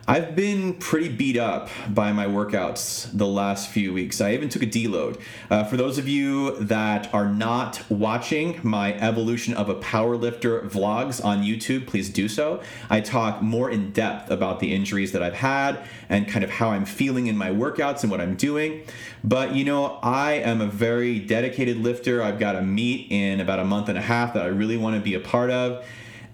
I've 0.06 0.36
been 0.36 0.74
pretty 0.74 1.08
beat 1.08 1.38
up 1.38 1.70
by 1.88 2.12
my 2.12 2.26
workouts 2.26 3.10
the 3.18 3.26
last 3.26 3.70
few 3.70 3.94
weeks. 3.94 4.20
I 4.20 4.34
even 4.34 4.50
took 4.50 4.62
a 4.62 4.68
deload. 4.68 5.22
Uh, 5.50 5.64
for 5.64 5.78
those 5.78 5.98
of 5.98 6.10
you 6.10 6.58
that 6.60 7.14
are 7.14 7.30
not 7.30 7.82
watching 7.90 8.60
my 8.64 8.96
Evolution 8.96 9.54
of 9.54 9.70
a 9.70 9.76
Powerlifter 9.76 10.70
vlogs 10.70 11.24
on 11.24 11.42
YouTube, 11.42 11.88
please 11.88 12.10
do 12.10 12.28
so. 12.28 12.62
I 12.90 13.00
talk 13.00 13.42
more 13.42 13.70
in 13.70 13.94
depth 13.94 14.30
about 14.30 14.60
the 14.60 14.76
injuries 14.76 15.14
that 15.14 15.24
I've 15.24 15.36
had 15.36 15.80
and 16.10 16.28
kind 16.28 16.44
of 16.44 16.50
how 16.50 16.72
I'm 16.72 16.84
feeling 16.84 17.28
in 17.28 17.38
my 17.38 17.52
workouts 17.52 18.02
and 18.02 18.12
what 18.12 18.20
I'm 18.20 18.36
doing. 18.36 18.84
But 19.24 19.56
you 19.56 19.64
know, 19.64 20.00
I 20.04 20.34
am 20.34 20.60
a 20.60 20.68
very 20.68 21.18
dedicated 21.20 21.78
lifter. 21.78 22.22
I've 22.22 22.40
got 22.40 22.58
a 22.58 22.62
meet 22.62 23.10
in 23.10 23.40
about 23.40 23.60
a 23.60 23.66
month 23.66 23.88
and 23.88 23.98
a 23.98 24.02
half 24.02 24.34
that 24.34 24.44
I 24.44 24.48
really 24.48 24.76
want 24.76 24.98
to 24.98 25.02
be 25.02 25.14
a 25.14 25.22
part 25.22 25.50
of. 25.50 25.86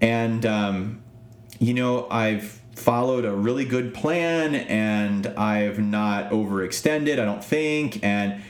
And, 0.02 0.44
um, 0.48 1.04
you 1.60 1.76
know, 1.76 2.08
I've 2.10 2.59
followed 2.80 3.26
a 3.26 3.34
really 3.34 3.66
good 3.66 3.94
plan 3.94 4.56
and 4.56 5.28
I've 5.28 5.80
not 5.80 6.32
overextended, 6.32 7.20
I 7.20 7.26
don't 7.26 7.44
think. 7.44 8.04
And 8.04 8.42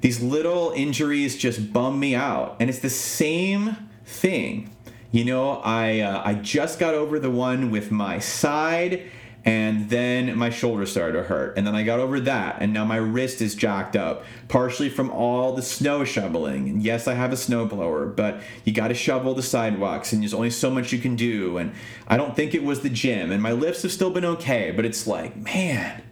these 0.00 0.20
little 0.20 0.72
injuries 0.76 1.36
just 1.36 1.72
bum 1.72 1.98
me 1.98 2.14
out. 2.14 2.56
And 2.60 2.68
it's 2.68 2.80
the 2.80 2.90
same 2.90 3.76
thing. 4.04 4.74
You 5.10 5.24
know, 5.24 5.62
I 5.64 6.00
uh, 6.00 6.22
I 6.24 6.34
just 6.34 6.78
got 6.78 6.94
over 6.94 7.18
the 7.18 7.30
one 7.30 7.70
with 7.70 7.90
my 7.90 8.18
side 8.18 9.10
and 9.48 9.88
then 9.88 10.36
my 10.36 10.50
shoulder 10.50 10.84
started 10.84 11.14
to 11.14 11.22
hurt 11.22 11.56
and 11.56 11.66
then 11.66 11.74
i 11.74 11.82
got 11.82 11.98
over 11.98 12.20
that 12.20 12.60
and 12.60 12.70
now 12.70 12.84
my 12.84 12.96
wrist 12.96 13.40
is 13.40 13.54
jacked 13.54 13.96
up 13.96 14.22
partially 14.46 14.90
from 14.90 15.10
all 15.10 15.54
the 15.54 15.62
snow 15.62 16.04
shoveling 16.04 16.68
and 16.68 16.82
yes 16.82 17.08
i 17.08 17.14
have 17.14 17.32
a 17.32 17.36
snowblower 17.36 18.14
but 18.14 18.40
you 18.64 18.72
got 18.74 18.88
to 18.88 18.94
shovel 18.94 19.32
the 19.32 19.42
sidewalks 19.42 20.12
and 20.12 20.22
there's 20.22 20.34
only 20.34 20.50
so 20.50 20.70
much 20.70 20.92
you 20.92 20.98
can 20.98 21.16
do 21.16 21.56
and 21.56 21.72
i 22.08 22.16
don't 22.16 22.36
think 22.36 22.54
it 22.54 22.62
was 22.62 22.80
the 22.80 22.90
gym 22.90 23.32
and 23.32 23.42
my 23.42 23.52
lifts 23.52 23.82
have 23.82 23.90
still 23.90 24.10
been 24.10 24.24
okay 24.24 24.70
but 24.70 24.84
it's 24.84 25.06
like 25.06 25.34
man 25.34 26.02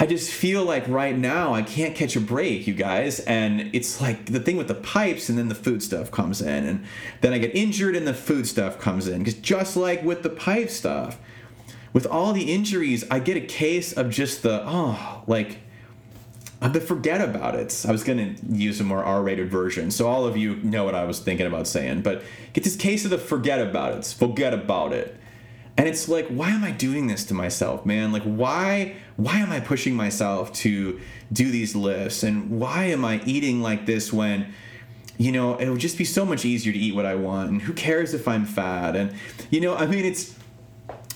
I 0.00 0.06
just 0.06 0.30
feel 0.30 0.62
like 0.62 0.86
right 0.86 1.18
now 1.18 1.54
I 1.54 1.62
can't 1.62 1.96
catch 1.96 2.14
a 2.14 2.20
break, 2.20 2.68
you 2.68 2.74
guys. 2.74 3.18
And 3.18 3.68
it's 3.72 4.00
like 4.00 4.26
the 4.26 4.38
thing 4.38 4.56
with 4.56 4.68
the 4.68 4.76
pipes, 4.76 5.28
and 5.28 5.36
then 5.36 5.48
the 5.48 5.56
food 5.56 5.82
stuff 5.82 6.12
comes 6.12 6.40
in. 6.40 6.66
And 6.66 6.84
then 7.20 7.32
I 7.32 7.38
get 7.38 7.52
injured, 7.52 7.96
and 7.96 8.06
the 8.06 8.14
food 8.14 8.46
stuff 8.46 8.78
comes 8.78 9.08
in. 9.08 9.18
Because 9.18 9.34
just 9.34 9.76
like 9.76 10.04
with 10.04 10.22
the 10.22 10.30
pipe 10.30 10.70
stuff, 10.70 11.18
with 11.92 12.06
all 12.06 12.32
the 12.32 12.52
injuries, 12.52 13.04
I 13.10 13.18
get 13.18 13.36
a 13.36 13.40
case 13.40 13.92
of 13.92 14.10
just 14.10 14.42
the 14.42 14.62
oh, 14.66 15.22
like 15.26 15.60
but 16.60 16.82
forget 16.82 17.20
about 17.20 17.54
it. 17.54 17.84
I 17.86 17.92
was 17.92 18.02
to 18.02 18.34
use 18.50 18.80
a 18.80 18.84
more 18.84 19.04
R-rated 19.04 19.48
version, 19.48 19.90
so 19.90 20.08
all 20.08 20.26
of 20.26 20.36
you 20.36 20.56
know 20.56 20.84
what 20.84 20.94
I 20.94 21.04
was 21.04 21.20
thinking 21.20 21.46
about 21.46 21.68
saying. 21.68 22.02
But 22.02 22.24
get 22.52 22.64
this 22.64 22.74
case 22.74 23.04
of 23.04 23.10
the 23.10 23.18
forget 23.18 23.60
about 23.60 23.94
it. 23.94 24.04
Forget 24.18 24.52
about 24.52 24.92
it. 24.92 25.16
And 25.76 25.86
it's 25.86 26.08
like, 26.08 26.26
why 26.26 26.50
am 26.50 26.64
I 26.64 26.72
doing 26.72 27.06
this 27.06 27.24
to 27.26 27.34
myself, 27.34 27.86
man? 27.86 28.10
Like, 28.10 28.24
why 28.24 28.96
why 29.16 29.38
am 29.38 29.52
I 29.52 29.60
pushing 29.60 29.94
myself 29.94 30.52
to 30.54 31.00
do 31.32 31.50
these 31.50 31.76
lifts? 31.76 32.24
And 32.24 32.58
why 32.58 32.86
am 32.86 33.04
I 33.04 33.22
eating 33.24 33.62
like 33.62 33.86
this 33.86 34.12
when 34.12 34.52
you 35.16 35.30
know 35.30 35.56
it 35.56 35.68
would 35.68 35.78
just 35.78 35.96
be 35.96 36.04
so 36.04 36.24
much 36.24 36.44
easier 36.44 36.72
to 36.72 36.78
eat 36.78 36.96
what 36.96 37.06
I 37.06 37.14
want? 37.14 37.50
And 37.50 37.62
who 37.62 37.72
cares 37.72 38.14
if 38.14 38.26
I'm 38.26 38.44
fat? 38.44 38.96
And 38.96 39.14
you 39.50 39.60
know, 39.60 39.76
I 39.76 39.86
mean, 39.86 40.04
it's 40.04 40.34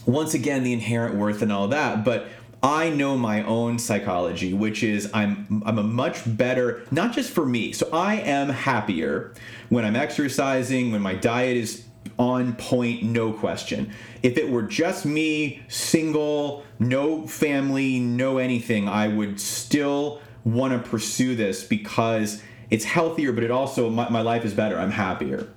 once 0.07 0.35
again 0.35 0.63
the 0.63 0.73
inherent 0.73 1.15
worth 1.15 1.43
and 1.43 1.53
all 1.53 1.69
that 1.69 2.05
but 2.05 2.29
I 2.65 2.91
know 2.91 3.19
my 3.19 3.43
own 3.43 3.81
psychology, 3.81 4.55
which 4.55 4.85
is 4.85 5.11
I'm 5.13 5.65
I'm 5.67 5.79
a 5.79 5.83
much 5.83 6.23
better 6.25 6.87
not 6.93 7.13
just 7.13 7.33
for 7.33 7.45
me. 7.45 7.73
So 7.73 7.89
I 7.93 8.17
am 8.21 8.51
happier 8.51 9.35
when 9.69 9.85
I'm 9.85 9.97
exercising, 9.97 10.93
when 10.93 11.03
my 11.03 11.15
diet 11.15 11.57
is 11.57 11.85
on 12.19 12.55
point, 12.55 13.03
no 13.03 13.33
question. 13.33 13.93
If 14.23 14.39
it 14.39 14.49
were 14.49 14.63
just 14.63 15.05
me, 15.05 15.63
single, 15.69 16.65
no 16.79 17.27
family, 17.27 17.99
no 17.99 18.39
anything, 18.39 18.89
I 18.89 19.09
would 19.09 19.41
still 19.41 20.21
want 20.45 20.73
to 20.73 20.89
pursue 20.89 21.35
this 21.35 21.65
because 21.65 22.43
it's 22.71 22.85
healthier, 22.85 23.33
but 23.33 23.43
it 23.43 23.51
also 23.51 23.91
my, 23.91 24.09
my 24.09 24.21
life 24.21 24.45
is 24.45 24.55
better. 24.55 24.79
I'm 24.79 24.93
happier. 24.93 25.49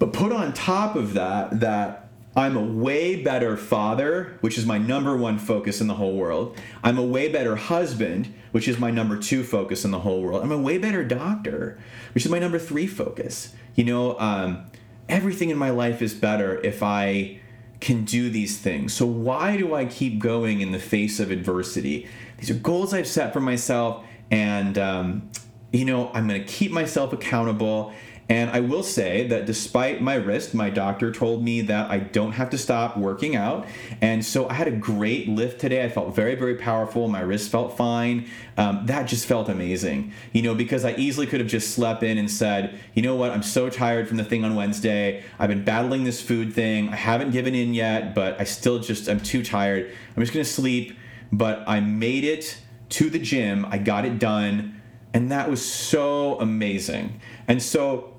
But 0.00 0.12
put 0.12 0.32
on 0.32 0.54
top 0.54 0.96
of 0.96 1.14
that 1.14 1.60
that 1.60 1.99
I'm 2.36 2.56
a 2.56 2.62
way 2.62 3.22
better 3.22 3.56
father, 3.56 4.38
which 4.40 4.56
is 4.56 4.64
my 4.64 4.78
number 4.78 5.16
one 5.16 5.38
focus 5.38 5.80
in 5.80 5.88
the 5.88 5.94
whole 5.94 6.14
world. 6.14 6.56
I'm 6.82 6.96
a 6.96 7.04
way 7.04 7.28
better 7.28 7.56
husband, 7.56 8.32
which 8.52 8.68
is 8.68 8.78
my 8.78 8.90
number 8.90 9.16
two 9.16 9.42
focus 9.42 9.84
in 9.84 9.90
the 9.90 9.98
whole 10.00 10.22
world. 10.22 10.42
I'm 10.42 10.52
a 10.52 10.58
way 10.58 10.78
better 10.78 11.04
doctor, 11.04 11.78
which 12.14 12.24
is 12.24 12.30
my 12.30 12.38
number 12.38 12.58
three 12.58 12.86
focus. 12.86 13.52
You 13.74 13.84
know, 13.84 14.18
um, 14.20 14.66
everything 15.08 15.50
in 15.50 15.58
my 15.58 15.70
life 15.70 16.02
is 16.02 16.14
better 16.14 16.60
if 16.60 16.84
I 16.84 17.40
can 17.80 18.04
do 18.04 18.30
these 18.30 18.58
things. 18.58 18.92
So, 18.92 19.06
why 19.06 19.56
do 19.56 19.74
I 19.74 19.86
keep 19.86 20.20
going 20.20 20.60
in 20.60 20.70
the 20.70 20.78
face 20.78 21.18
of 21.18 21.32
adversity? 21.32 22.08
These 22.38 22.50
are 22.50 22.54
goals 22.54 22.94
I've 22.94 23.08
set 23.08 23.32
for 23.32 23.40
myself, 23.40 24.04
and, 24.30 24.78
um, 24.78 25.30
you 25.72 25.84
know, 25.84 26.10
I'm 26.12 26.28
going 26.28 26.40
to 26.40 26.46
keep 26.46 26.70
myself 26.70 27.12
accountable 27.12 27.92
and 28.30 28.48
I 28.50 28.60
will 28.60 28.84
say 28.84 29.26
that 29.26 29.44
despite 29.44 30.00
my 30.00 30.14
wrist, 30.14 30.54
my 30.54 30.70
doctor 30.70 31.10
told 31.10 31.42
me 31.42 31.62
that 31.62 31.90
I 31.90 31.98
don't 31.98 32.30
have 32.32 32.48
to 32.50 32.58
stop 32.58 32.96
working 32.96 33.34
out. 33.34 33.66
And 34.00 34.24
so 34.24 34.48
I 34.48 34.54
had 34.54 34.68
a 34.68 34.70
great 34.70 35.28
lift 35.28 35.60
today. 35.60 35.84
I 35.84 35.88
felt 35.88 36.14
very, 36.14 36.36
very 36.36 36.54
powerful. 36.54 37.08
My 37.08 37.22
wrist 37.22 37.50
felt 37.50 37.76
fine. 37.76 38.30
Um, 38.56 38.86
that 38.86 39.08
just 39.08 39.26
felt 39.26 39.48
amazing, 39.48 40.12
you 40.32 40.42
know, 40.42 40.54
because 40.54 40.84
I 40.84 40.94
easily 40.94 41.26
could 41.26 41.40
have 41.40 41.48
just 41.48 41.74
slept 41.74 42.04
in 42.04 42.18
and 42.18 42.30
said, 42.30 42.78
you 42.94 43.02
know 43.02 43.16
what, 43.16 43.32
I'm 43.32 43.42
so 43.42 43.68
tired 43.68 44.06
from 44.06 44.16
the 44.16 44.24
thing 44.24 44.44
on 44.44 44.54
Wednesday. 44.54 45.24
I've 45.40 45.48
been 45.48 45.64
battling 45.64 46.04
this 46.04 46.22
food 46.22 46.54
thing. 46.54 46.88
I 46.90 46.96
haven't 46.96 47.32
given 47.32 47.56
in 47.56 47.74
yet, 47.74 48.14
but 48.14 48.40
I 48.40 48.44
still 48.44 48.78
just, 48.78 49.08
I'm 49.08 49.18
too 49.18 49.42
tired. 49.42 49.90
I'm 50.16 50.22
just 50.22 50.32
going 50.32 50.44
to 50.44 50.50
sleep. 50.50 50.96
But 51.32 51.64
I 51.66 51.80
made 51.80 52.22
it 52.22 52.58
to 52.90 53.10
the 53.10 53.18
gym. 53.18 53.66
I 53.68 53.78
got 53.78 54.04
it 54.04 54.20
done. 54.20 54.80
And 55.12 55.32
that 55.32 55.50
was 55.50 55.64
so 55.68 56.38
amazing. 56.38 57.20
And 57.48 57.60
so, 57.60 58.09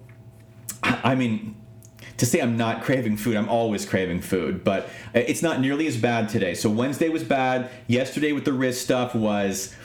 I 0.84 1.16
mean, 1.16 1.56
to 2.18 2.26
say 2.26 2.40
I'm 2.40 2.58
not 2.58 2.84
craving 2.84 3.18
food, 3.18 3.36
I'm 3.36 3.50
always 3.50 3.86
craving 3.86 4.22
food, 4.22 4.64
but 4.64 4.90
it's 5.14 5.42
not 5.42 5.60
nearly 5.60 5.88
as 5.88 5.98
bad 5.98 6.30
today. 6.30 6.54
So 6.54 6.70
Wednesday 6.70 7.10
was 7.10 7.24
bad. 7.24 7.70
Yesterday 7.88 8.32
with 8.32 8.46
the 8.46 8.54
wrist 8.54 8.82
stuff 8.82 9.16
was 9.16 9.76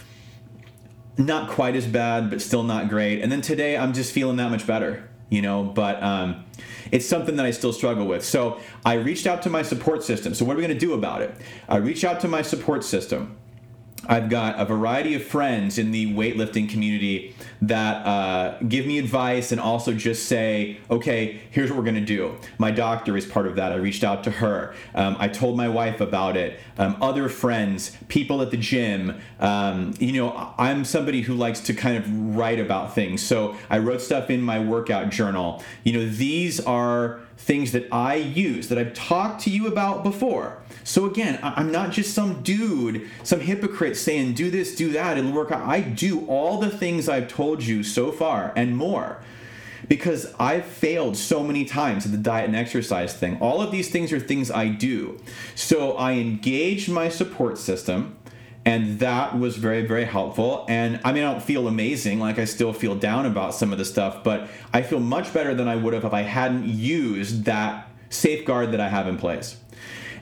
not 1.18 1.48
quite 1.48 1.76
as 1.76 1.86
bad, 1.86 2.30
but 2.30 2.42
still 2.42 2.62
not 2.62 2.88
great. 2.88 3.22
And 3.22 3.32
then 3.32 3.40
today 3.40 3.76
I'm 3.76 3.92
just 3.92 4.12
feeling 4.12 4.36
that 4.36 4.50
much 4.50 4.66
better, 4.66 5.08
you 5.30 5.40
know, 5.40 5.64
but 5.64 6.02
um, 6.02 6.44
it's 6.92 7.06
something 7.06 7.36
that 7.36 7.46
I 7.46 7.50
still 7.50 7.72
struggle 7.72 8.06
with. 8.06 8.24
So 8.24 8.60
I 8.84 8.94
reached 8.94 9.26
out 9.26 9.42
to 9.42 9.50
my 9.50 9.62
support 9.62 10.02
system. 10.04 10.34
So 10.34 10.44
what 10.44 10.54
are 10.54 10.56
we 10.56 10.62
going 10.62 10.78
to 10.78 10.86
do 10.86 10.92
about 10.92 11.22
it? 11.22 11.34
I 11.68 11.76
reached 11.76 12.04
out 12.04 12.20
to 12.20 12.28
my 12.28 12.42
support 12.42 12.84
system. 12.84 13.36
I've 14.08 14.28
got 14.28 14.58
a 14.60 14.64
variety 14.64 15.14
of 15.14 15.24
friends 15.24 15.78
in 15.78 15.90
the 15.90 16.14
weightlifting 16.14 16.68
community 16.68 17.34
that 17.62 18.06
uh, 18.06 18.58
give 18.68 18.86
me 18.86 18.98
advice 18.98 19.52
and 19.52 19.60
also 19.60 19.92
just 19.92 20.26
say, 20.26 20.78
okay, 20.90 21.40
here's 21.50 21.70
what 21.70 21.78
we're 21.78 21.84
to 21.94 22.00
do. 22.00 22.36
My 22.58 22.70
doctor 22.70 23.16
is 23.16 23.24
part 23.26 23.46
of 23.46 23.56
that. 23.56 23.72
I 23.72 23.76
reached 23.76 24.04
out 24.04 24.24
to 24.24 24.30
her. 24.30 24.74
Um, 24.94 25.16
I 25.18 25.28
told 25.28 25.56
my 25.56 25.68
wife 25.68 26.00
about 26.00 26.36
it. 26.36 26.60
Um, 26.78 26.96
other 27.00 27.28
friends, 27.28 27.96
people 28.08 28.42
at 28.42 28.50
the 28.50 28.56
gym. 28.56 29.20
Um, 29.40 29.94
you 29.98 30.12
know, 30.12 30.54
I'm 30.58 30.84
somebody 30.84 31.22
who 31.22 31.34
likes 31.34 31.60
to 31.60 31.74
kind 31.74 31.96
of 31.96 32.36
write 32.36 32.60
about 32.60 32.94
things. 32.94 33.22
So 33.22 33.56
I 33.70 33.78
wrote 33.78 34.00
stuff 34.00 34.30
in 34.30 34.42
my 34.42 34.58
workout 34.58 35.10
journal. 35.10 35.62
You 35.84 35.94
know, 35.94 36.06
these 36.06 36.60
are 36.60 37.20
things 37.36 37.72
that 37.72 37.86
I 37.92 38.16
use 38.16 38.68
that 38.68 38.78
I've 38.78 38.94
talked 38.94 39.42
to 39.42 39.50
you 39.50 39.66
about 39.66 40.02
before. 40.02 40.58
So 40.84 41.04
again, 41.04 41.38
I'm 41.42 41.70
not 41.70 41.92
just 41.92 42.14
some 42.14 42.42
dude, 42.42 43.08
some 43.22 43.40
hypocrite 43.40 43.96
saying 43.96 44.34
do 44.34 44.50
this, 44.50 44.74
do 44.74 44.92
that, 44.92 45.18
it'll 45.18 45.32
work 45.32 45.52
out. 45.52 45.68
I 45.68 45.80
do 45.80 46.26
all 46.26 46.58
the 46.58 46.70
things 46.70 47.08
I've 47.08 47.28
told 47.28 47.62
you 47.62 47.82
so 47.82 48.10
far 48.10 48.52
and 48.56 48.76
more 48.76 49.22
because 49.88 50.34
I've 50.38 50.64
failed 50.64 51.16
so 51.16 51.42
many 51.42 51.64
times 51.64 52.06
at 52.06 52.12
the 52.12 52.18
diet 52.18 52.46
and 52.46 52.56
exercise 52.56 53.14
thing. 53.14 53.38
All 53.40 53.60
of 53.60 53.70
these 53.70 53.90
things 53.90 54.12
are 54.12 54.20
things 54.20 54.50
I 54.50 54.68
do. 54.68 55.20
So 55.54 55.96
I 55.96 56.14
engage 56.14 56.88
my 56.88 57.08
support 57.08 57.58
system 57.58 58.15
and 58.66 58.98
that 58.98 59.38
was 59.38 59.56
very 59.56 59.86
very 59.86 60.04
helpful 60.04 60.66
and 60.68 61.00
i 61.04 61.12
mean 61.12 61.22
i 61.22 61.32
don't 61.32 61.42
feel 61.42 61.68
amazing 61.68 62.18
like 62.18 62.38
i 62.38 62.44
still 62.44 62.72
feel 62.72 62.94
down 62.94 63.24
about 63.24 63.54
some 63.54 63.72
of 63.72 63.78
the 63.78 63.84
stuff 63.84 64.22
but 64.22 64.48
i 64.74 64.82
feel 64.82 65.00
much 65.00 65.32
better 65.32 65.54
than 65.54 65.68
i 65.68 65.76
would 65.76 65.94
have 65.94 66.04
if 66.04 66.12
i 66.12 66.22
hadn't 66.22 66.68
used 66.68 67.44
that 67.44 67.88
safeguard 68.10 68.72
that 68.72 68.80
i 68.80 68.88
have 68.88 69.08
in 69.08 69.16
place 69.16 69.56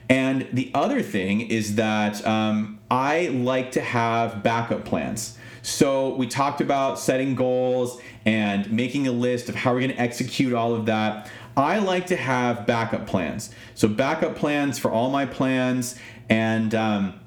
and 0.09 0.47
the 0.53 0.71
other 0.75 1.03
thing 1.03 1.41
is 1.41 1.77
that 1.77 2.25
um, 2.27 2.79
i 2.91 3.29
like 3.29 3.73
to 3.73 3.81
have 3.81 4.43
backup 4.43 4.85
plans 4.85 5.37
so 5.63 6.15
we 6.15 6.27
talked 6.27 6.61
about 6.61 6.99
setting 6.99 7.35
goals 7.35 7.99
and 8.27 8.71
making 8.71 9.07
a 9.07 9.13
list 9.13 9.49
of 9.49 9.55
how 9.55 9.73
we're 9.73 9.81
going 9.81 9.91
to 9.91 10.01
execute 10.01 10.53
all 10.53 10.75
of 10.75 10.87
that 10.87 11.29
I 11.57 11.79
like 11.79 12.09
to 12.09 12.17
have 12.17 12.67
backup 12.67 13.07
plans. 13.07 13.51
So, 13.77 13.87
backup 13.87 14.35
plans 14.35 14.77
for 14.77 14.91
all 14.91 15.09
my 15.11 15.25
plans. 15.25 15.97
And 16.29 16.75
um, 16.75 17.21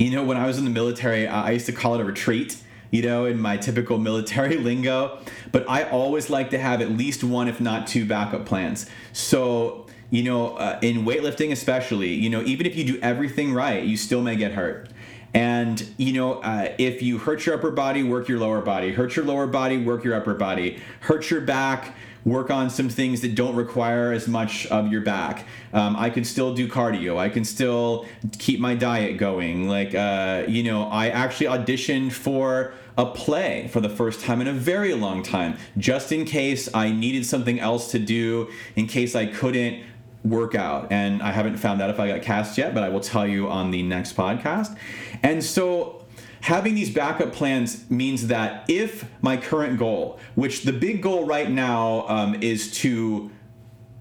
you 0.00 0.10
know, 0.10 0.24
when 0.24 0.36
I 0.36 0.46
was 0.46 0.58
in 0.58 0.64
the 0.64 0.70
military, 0.70 1.28
I 1.28 1.50
used 1.50 1.66
to 1.66 1.72
call 1.72 1.94
it 1.94 2.00
a 2.00 2.04
retreat 2.04 2.56
you 2.90 3.02
know, 3.02 3.24
in 3.24 3.40
my 3.40 3.56
typical 3.56 3.98
military 4.10 4.56
lingo. 4.56 5.18
But 5.52 5.68
I 5.68 5.84
always 5.84 6.30
like 6.30 6.50
to 6.50 6.58
have 6.58 6.80
at 6.80 6.90
least 6.90 7.22
one, 7.22 7.48
if 7.48 7.60
not 7.60 7.86
two, 7.86 8.04
backup 8.04 8.46
plans. 8.46 8.86
So, 9.12 9.86
you 10.10 10.22
know, 10.24 10.56
uh, 10.56 10.78
in 10.82 11.04
weightlifting 11.04 11.52
especially, 11.52 12.12
you 12.14 12.30
know, 12.30 12.42
even 12.42 12.66
if 12.66 12.76
you 12.76 12.84
do 12.84 12.98
everything 13.00 13.52
right, 13.54 13.84
you 13.84 13.96
still 13.96 14.22
may 14.22 14.36
get 14.36 14.52
hurt. 14.52 14.88
And, 15.32 15.94
you 15.96 16.12
know, 16.12 16.40
uh, 16.40 16.72
if 16.78 17.02
you 17.02 17.18
hurt 17.18 17.46
your 17.46 17.54
upper 17.54 17.70
body, 17.70 18.02
work 18.02 18.26
your 18.28 18.40
lower 18.40 18.60
body. 18.60 18.92
Hurt 18.92 19.14
your 19.14 19.24
lower 19.24 19.46
body, 19.46 19.78
work 19.78 20.02
your 20.02 20.16
upper 20.16 20.34
body. 20.34 20.80
Hurt 21.00 21.30
your 21.30 21.40
back, 21.40 21.94
work 22.24 22.50
on 22.50 22.70
some 22.70 22.88
things 22.88 23.20
that 23.22 23.34
don't 23.34 23.54
require 23.56 24.12
as 24.12 24.28
much 24.28 24.66
of 24.66 24.92
your 24.92 25.00
back. 25.00 25.46
Um, 25.72 25.96
I 25.96 26.10
can 26.10 26.24
still 26.24 26.54
do 26.54 26.68
cardio. 26.68 27.16
I 27.16 27.28
can 27.28 27.44
still 27.44 28.06
keep 28.38 28.60
my 28.60 28.74
diet 28.74 29.16
going. 29.16 29.68
Like, 29.68 29.94
uh, 29.94 30.44
you 30.48 30.62
know, 30.62 30.84
I 30.84 31.08
actually 31.08 31.46
auditioned 31.46 32.12
for 32.12 32.74
a 32.98 33.06
play 33.06 33.68
for 33.72 33.80
the 33.80 33.88
first 33.88 34.20
time 34.20 34.40
in 34.40 34.48
a 34.48 34.52
very 34.52 34.94
long 34.94 35.22
time, 35.22 35.56
just 35.78 36.12
in 36.12 36.24
case 36.24 36.68
I 36.74 36.90
needed 36.90 37.24
something 37.24 37.58
else 37.58 37.90
to 37.92 37.98
do, 37.98 38.50
in 38.76 38.86
case 38.86 39.14
I 39.14 39.26
couldn't 39.26 39.82
work 40.22 40.54
out. 40.54 40.92
And 40.92 41.22
I 41.22 41.32
haven't 41.32 41.56
found 41.56 41.80
out 41.80 41.88
if 41.88 41.98
I 41.98 42.08
got 42.08 42.22
cast 42.22 42.58
yet, 42.58 42.74
but 42.74 42.82
I 42.82 42.90
will 42.90 43.00
tell 43.00 43.26
you 43.26 43.48
on 43.48 43.70
the 43.70 43.82
next 43.82 44.16
podcast. 44.16 44.76
And 45.22 45.42
so 45.42 45.99
having 46.42 46.74
these 46.74 46.90
backup 46.92 47.32
plans 47.32 47.90
means 47.90 48.28
that 48.28 48.64
if 48.68 49.04
my 49.22 49.36
current 49.36 49.78
goal, 49.78 50.18
which 50.34 50.62
the 50.62 50.72
big 50.72 51.02
goal 51.02 51.26
right 51.26 51.50
now 51.50 52.06
um, 52.08 52.34
is 52.42 52.70
to 52.78 53.30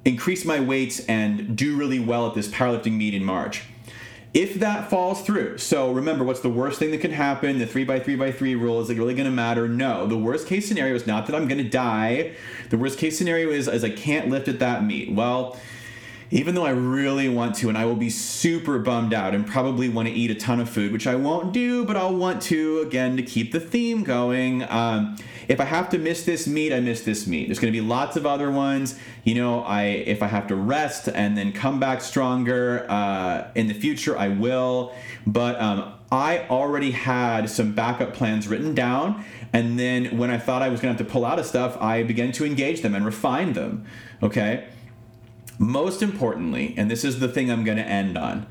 increase 0.05 0.45
my 0.45 0.59
weights 0.59 1.05
and 1.05 1.55
do 1.57 1.75
really 1.75 1.99
well 1.99 2.27
at 2.27 2.33
this 2.33 2.47
powerlifting 2.47 2.93
meet 2.93 3.13
in 3.13 3.23
March. 3.23 3.63
If 4.33 4.55
that 4.59 4.91
falls 4.91 5.23
through, 5.23 5.57
so 5.57 5.91
remember, 5.91 6.23
what's 6.23 6.41
the 6.41 6.49
worst 6.49 6.77
thing 6.77 6.91
that 6.91 7.01
can 7.01 7.11
happen? 7.11 7.57
The 7.57 7.65
three 7.65 7.83
by 7.83 7.99
three 7.99 8.15
by 8.15 8.31
three 8.31 8.53
rule 8.53 8.79
is 8.79 8.89
it 8.89 8.97
really 8.97 9.15
going 9.15 9.25
to 9.25 9.31
matter? 9.31 9.67
No. 9.67 10.05
The 10.05 10.17
worst 10.17 10.47
case 10.47 10.67
scenario 10.67 10.93
is 10.93 11.07
not 11.07 11.25
that 11.25 11.35
I'm 11.35 11.47
going 11.47 11.63
to 11.63 11.69
die. 11.69 12.35
The 12.69 12.77
worst 12.77 12.99
case 12.99 13.17
scenario 13.17 13.49
is, 13.49 13.67
is 13.67 13.83
I 13.83 13.89
can't 13.89 14.29
lift 14.29 14.47
at 14.47 14.59
that 14.59 14.85
meet. 14.85 15.11
Well, 15.11 15.57
even 16.31 16.53
though 16.53 16.65
I 16.65 16.71
really 16.71 17.27
want 17.27 17.55
to, 17.55 17.69
and 17.69 17.77
I 17.77 17.85
will 17.85 17.95
be 17.95 18.09
super 18.09 18.77
bummed 18.77 19.13
out 19.13 19.33
and 19.33 19.47
probably 19.47 19.89
want 19.89 20.07
to 20.07 20.13
eat 20.13 20.29
a 20.29 20.35
ton 20.35 20.59
of 20.59 20.69
food, 20.69 20.91
which 20.91 21.07
I 21.07 21.15
won't 21.15 21.53
do, 21.53 21.85
but 21.85 21.97
I'll 21.97 22.15
want 22.15 22.41
to 22.43 22.79
again 22.81 23.17
to 23.17 23.23
keep 23.23 23.51
the 23.51 23.59
theme 23.59 24.03
going. 24.03 24.63
Um, 24.69 25.17
if 25.47 25.59
I 25.59 25.63
have 25.63 25.89
to 25.89 25.97
miss 25.97 26.25
this 26.25 26.45
meet, 26.45 26.71
I 26.71 26.79
miss 26.79 27.01
this 27.01 27.25
meet. 27.25 27.47
There's 27.47 27.57
going 27.57 27.73
to 27.73 27.79
be 27.79 27.85
lots 27.85 28.15
of 28.15 28.27
other 28.27 28.51
ones. 28.51 28.95
You 29.23 29.33
know, 29.33 29.61
I 29.61 29.83
if 29.83 30.21
I 30.21 30.27
have 30.27 30.45
to 30.47 30.55
rest 30.55 31.07
and 31.07 31.35
then 31.35 31.51
come 31.51 31.79
back 31.79 32.01
stronger 32.01 32.85
uh, 32.87 33.47
in 33.55 33.65
the 33.65 33.73
future, 33.73 34.15
I 34.15 34.27
will. 34.27 34.93
But 35.25 35.59
um, 35.59 35.93
I 36.11 36.45
already 36.49 36.91
had 36.91 37.49
some 37.49 37.73
backup 37.73 38.13
plans 38.13 38.47
written 38.47 38.75
down, 38.75 39.25
and 39.51 39.79
then 39.79 40.19
when 40.19 40.29
I 40.29 40.37
thought 40.37 40.61
I 40.61 40.69
was 40.69 40.79
going 40.79 40.95
to 40.95 40.97
have 40.99 41.07
to 41.07 41.11
pull 41.11 41.25
out 41.25 41.39
of 41.39 41.47
stuff, 41.47 41.75
I 41.81 42.03
began 42.03 42.31
to 42.33 42.45
engage 42.45 42.81
them 42.81 42.93
and 42.93 43.03
refine 43.03 43.53
them. 43.53 43.85
Okay. 44.21 44.67
Most 45.59 46.01
importantly, 46.01 46.73
and 46.77 46.89
this 46.89 47.03
is 47.03 47.19
the 47.19 47.27
thing 47.27 47.51
I'm 47.51 47.65
going 47.65 47.77
to 47.77 47.87
end 47.87 48.17
on. 48.17 48.47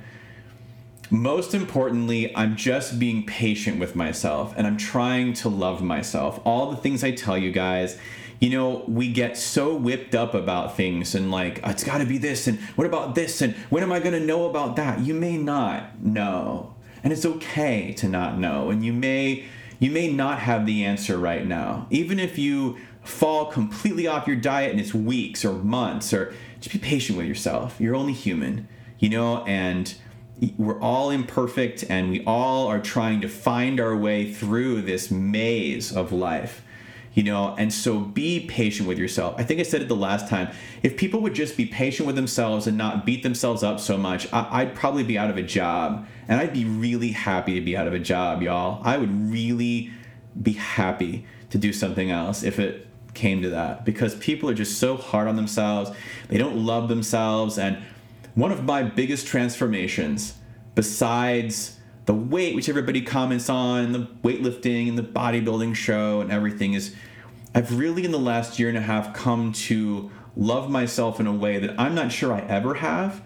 Most 1.11 1.55
importantly, 1.55 2.37
I'm 2.37 2.55
just 2.55 2.99
being 2.99 3.25
patient 3.25 3.81
with 3.81 3.97
myself 3.97 4.53
and 4.57 4.67
I'm 4.67 4.77
trying 4.77 5.33
to 5.35 5.49
love 5.49 5.83
myself. 5.83 6.39
All 6.45 6.71
the 6.71 6.77
things 6.77 7.03
I 7.03 7.13
tell 7.13 7.39
you 7.39 7.51
guys, 7.51 7.99
you 8.41 8.51
know, 8.51 8.85
we 8.87 9.11
get 9.11 9.39
so 9.39 9.75
whipped 9.75 10.15
up 10.15 10.35
about 10.35 10.77
things 10.77 11.15
and 11.15 11.31
like, 11.31 11.61
it's 11.65 11.83
got 11.83 11.99
to 11.99 12.07
be 12.07 12.19
this, 12.19 12.47
and 12.47 12.59
what 12.77 12.87
about 12.87 13.15
this, 13.15 13.41
and 13.41 13.55
when 13.71 13.83
am 13.83 13.91
I 13.91 14.01
going 14.01 14.13
to 14.13 14.25
know 14.25 14.49
about 14.51 14.77
that? 14.77 15.01
You 15.01 15.15
may 15.15 15.39
not 15.39 16.03
know. 16.05 16.75
And 17.03 17.13
it's 17.13 17.25
okay 17.25 17.95
to 17.95 18.09
not 18.09 18.39
know. 18.39 18.71
And 18.71 18.85
you 18.85 18.93
may 18.93 19.47
you 19.79 19.91
may 19.91 20.13
not 20.13 20.41
have 20.41 20.67
the 20.67 20.85
answer 20.85 21.17
right 21.17 21.47
now. 21.47 21.87
Even 21.91 22.19
if 22.19 22.37
you 22.37 22.77
fall 23.03 23.47
completely 23.47 24.07
off 24.07 24.27
your 24.27 24.37
diet 24.37 24.73
and 24.73 24.81
it's 24.81 24.93
weeks 24.93 25.45
or 25.45 25.53
months 25.53 26.13
or 26.13 26.35
just 26.61 26.73
be 26.73 26.79
patient 26.79 27.19
with 27.19 27.27
yourself. 27.27 27.81
You're 27.81 27.97
only 27.97 28.13
human, 28.13 28.69
you 28.99 29.09
know, 29.09 29.45
and 29.45 29.95
we're 30.57 30.81
all 30.81 31.11
imperfect 31.11 31.85
and 31.89 32.11
we 32.11 32.25
all 32.25 32.69
are 32.69 32.81
trying 32.81 33.21
to 33.23 33.29
find 33.29 33.81
our 33.81 33.97
way 33.97 34.33
through 34.33 34.83
this 34.83 35.11
maze 35.11 35.95
of 35.95 36.13
life 36.13 36.63
you 37.19 37.25
know? 37.25 37.53
And 37.59 37.73
so 37.73 37.99
be 37.99 38.47
patient 38.47 38.89
with 38.89 38.97
yourself. 38.97 39.35
I 39.39 39.43
think 39.43 39.59
i 39.59 39.65
said 39.65 39.83
it 39.83 39.89
the 39.89 39.97
last 39.97 40.29
time. 40.29 40.51
If 40.85 40.97
people 40.97 41.21
would 41.23 41.35
just 41.35 41.57
be 41.57 41.67
patient 41.67 42.07
with 42.07 42.15
themselves 42.15 42.69
and 42.69 42.79
not 42.79 43.05
beat 43.05 43.25
themselves 43.25 43.65
up 43.65 43.81
so 43.81 43.99
much 43.99 44.33
I- 44.33 44.65
would 44.65 44.77
probably 44.77 45.03
be 45.03 45.19
out 45.19 45.29
of 45.29 45.37
a 45.37 45.43
job. 45.43 46.07
And 46.29 46.41
i'd 46.41 46.53
be 46.53 46.65
really 46.65 47.11
happy 47.11 47.55
to 47.55 47.61
be 47.61 47.77
out 47.77 47.89
of 47.89 47.93
a 47.93 47.99
job 47.99 48.41
y'all. 48.41 48.81
I 48.85 48.99
would 48.99 49.31
really 49.33 49.91
be 50.41 50.53
happy 50.53 51.27
to 51.51 51.59
do 51.59 51.73
something 51.73 52.11
else 52.11 52.45
if 52.45 52.61
it 52.61 52.87
came 53.15 53.43
to 53.43 53.51
that 53.51 53.85
because 53.85 54.15
people 54.17 54.49
are 54.49 54.55
just 54.55 54.79
so 54.79 54.97
hard 54.97 55.27
on 55.27 55.37
themselves 55.37 55.91
they 56.29 56.39
don't 56.39 56.57
love 56.57 56.89
themselves 56.89 57.59
and 57.59 57.79
one 58.35 58.53
of 58.53 58.65
my 58.65 58.83
biggest 58.83 59.27
transformations 59.27 60.35
besides 60.75 61.79
the 62.07 62.15
weight 62.15 62.55
which 62.55 62.69
everybody 62.69 63.03
comments 63.03 63.49
on 63.49 63.85
and 63.85 63.95
the 63.95 64.07
weightlifting 64.23 64.89
and 64.89 64.97
the 64.97 65.03
bodybuilding 65.03 65.75
show 65.75 66.21
and 66.21 66.31
everything 66.31 66.75
is 66.75 66.95
I've 67.55 67.77
really, 67.79 68.05
in 68.05 68.13
the 68.13 68.19
last 68.19 68.59
year 68.59 68.69
and 68.69 68.77
a 68.77 68.83
half, 68.83 69.15
come 69.15 69.53
to 69.53 70.11
love 70.37 70.71
myself 70.71 71.19
in 71.19 71.27
a 71.27 71.33
way 71.33 71.59
that 71.59 71.75
I'm 71.79 71.95
not 71.95 72.13
sure 72.13 72.33
I 72.33 72.41
ever 72.41 72.75
have. 72.75 73.23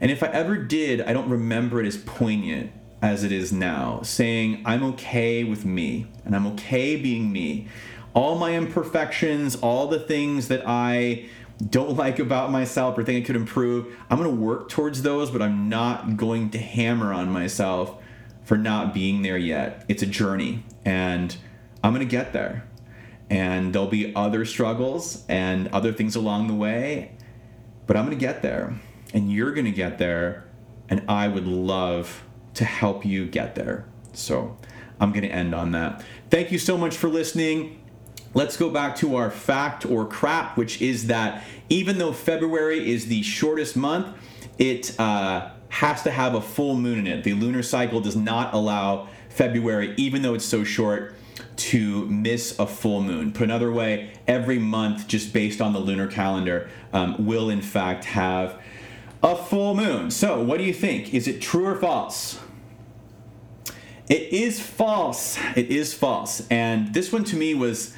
And 0.00 0.10
if 0.10 0.22
I 0.22 0.28
ever 0.28 0.56
did, 0.56 1.00
I 1.02 1.12
don't 1.12 1.28
remember 1.28 1.80
it 1.80 1.86
as 1.86 1.96
poignant 1.96 2.72
as 3.02 3.22
it 3.22 3.30
is 3.30 3.52
now, 3.52 4.00
saying, 4.02 4.62
I'm 4.64 4.82
okay 4.94 5.44
with 5.44 5.64
me 5.64 6.06
and 6.24 6.34
I'm 6.34 6.46
okay 6.48 6.96
being 6.96 7.30
me. 7.30 7.68
All 8.16 8.36
my 8.36 8.56
imperfections, 8.56 9.54
all 9.54 9.86
the 9.86 10.00
things 10.00 10.48
that 10.48 10.64
I 10.66 11.26
don't 11.70 11.96
like 11.96 12.18
about 12.18 12.50
myself 12.50 12.98
or 12.98 13.04
think 13.04 13.24
I 13.24 13.26
could 13.26 13.36
improve, 13.36 13.96
I'm 14.10 14.18
gonna 14.18 14.30
work 14.30 14.68
towards 14.68 15.02
those, 15.02 15.30
but 15.30 15.40
I'm 15.40 15.68
not 15.68 16.16
going 16.16 16.50
to 16.50 16.58
hammer 16.58 17.12
on 17.12 17.30
myself 17.30 18.02
for 18.42 18.58
not 18.58 18.92
being 18.92 19.22
there 19.22 19.38
yet. 19.38 19.84
It's 19.86 20.02
a 20.02 20.06
journey 20.06 20.64
and 20.84 21.36
I'm 21.84 21.92
gonna 21.92 22.04
get 22.04 22.32
there. 22.32 22.66
And 23.30 23.72
there'll 23.72 23.88
be 23.88 24.14
other 24.16 24.44
struggles 24.44 25.24
and 25.28 25.68
other 25.68 25.92
things 25.92 26.16
along 26.16 26.48
the 26.48 26.54
way 26.54 27.16
but 27.86 27.96
i'm 27.96 28.04
going 28.04 28.16
to 28.16 28.20
get 28.24 28.42
there. 28.42 28.74
And 29.14 29.32
you're 29.32 29.52
going 29.52 29.64
to 29.64 29.72
get 29.72 29.98
there 29.98 30.44
and 30.88 31.02
i 31.08 31.26
would 31.28 31.46
love 31.46 32.24
to 32.54 32.64
help 32.64 33.04
you 33.04 33.26
get 33.26 33.54
there. 33.54 33.86
So 34.12 34.56
i'm 35.00 35.12
going 35.12 35.22
to 35.22 35.30
end 35.30 35.54
on 35.54 35.72
that. 35.72 36.04
Thank 36.30 36.52
you 36.52 36.58
so 36.58 36.76
much 36.76 36.96
for 36.96 37.08
listening 37.08 37.82
let's 38.36 38.56
go 38.56 38.70
back 38.70 38.94
to 38.94 39.16
our 39.16 39.30
fact 39.30 39.84
or 39.86 40.06
crap 40.06 40.56
which 40.56 40.80
is 40.80 41.06
that 41.08 41.42
even 41.68 41.98
though 41.98 42.12
february 42.12 42.88
is 42.92 43.06
the 43.06 43.22
shortest 43.22 43.76
month 43.76 44.06
it 44.58 44.98
uh, 45.00 45.50
has 45.68 46.02
to 46.02 46.10
have 46.10 46.34
a 46.34 46.40
full 46.40 46.76
moon 46.76 47.00
in 47.00 47.06
it 47.06 47.24
the 47.24 47.32
lunar 47.32 47.62
cycle 47.62 48.00
does 48.00 48.16
not 48.16 48.54
allow 48.54 49.08
february 49.28 49.94
even 49.96 50.22
though 50.22 50.34
it's 50.34 50.44
so 50.44 50.62
short 50.62 51.14
to 51.56 52.06
miss 52.06 52.58
a 52.58 52.66
full 52.66 53.02
moon. 53.02 53.32
Put 53.32 53.44
another 53.44 53.72
way, 53.72 54.12
every 54.26 54.58
month, 54.58 55.06
just 55.06 55.32
based 55.32 55.60
on 55.60 55.72
the 55.72 55.78
lunar 55.78 56.06
calendar, 56.06 56.68
um, 56.92 57.26
will 57.26 57.50
in 57.50 57.62
fact 57.62 58.04
have 58.04 58.60
a 59.22 59.36
full 59.36 59.74
moon. 59.74 60.10
So, 60.10 60.42
what 60.42 60.58
do 60.58 60.64
you 60.64 60.74
think? 60.74 61.14
Is 61.14 61.26
it 61.26 61.40
true 61.40 61.66
or 61.66 61.76
false? 61.76 62.38
It 64.08 64.32
is 64.32 64.60
false. 64.60 65.38
It 65.56 65.70
is 65.70 65.92
false. 65.92 66.46
And 66.48 66.94
this 66.94 67.12
one 67.12 67.24
to 67.24 67.36
me 67.36 67.54
was 67.54 67.94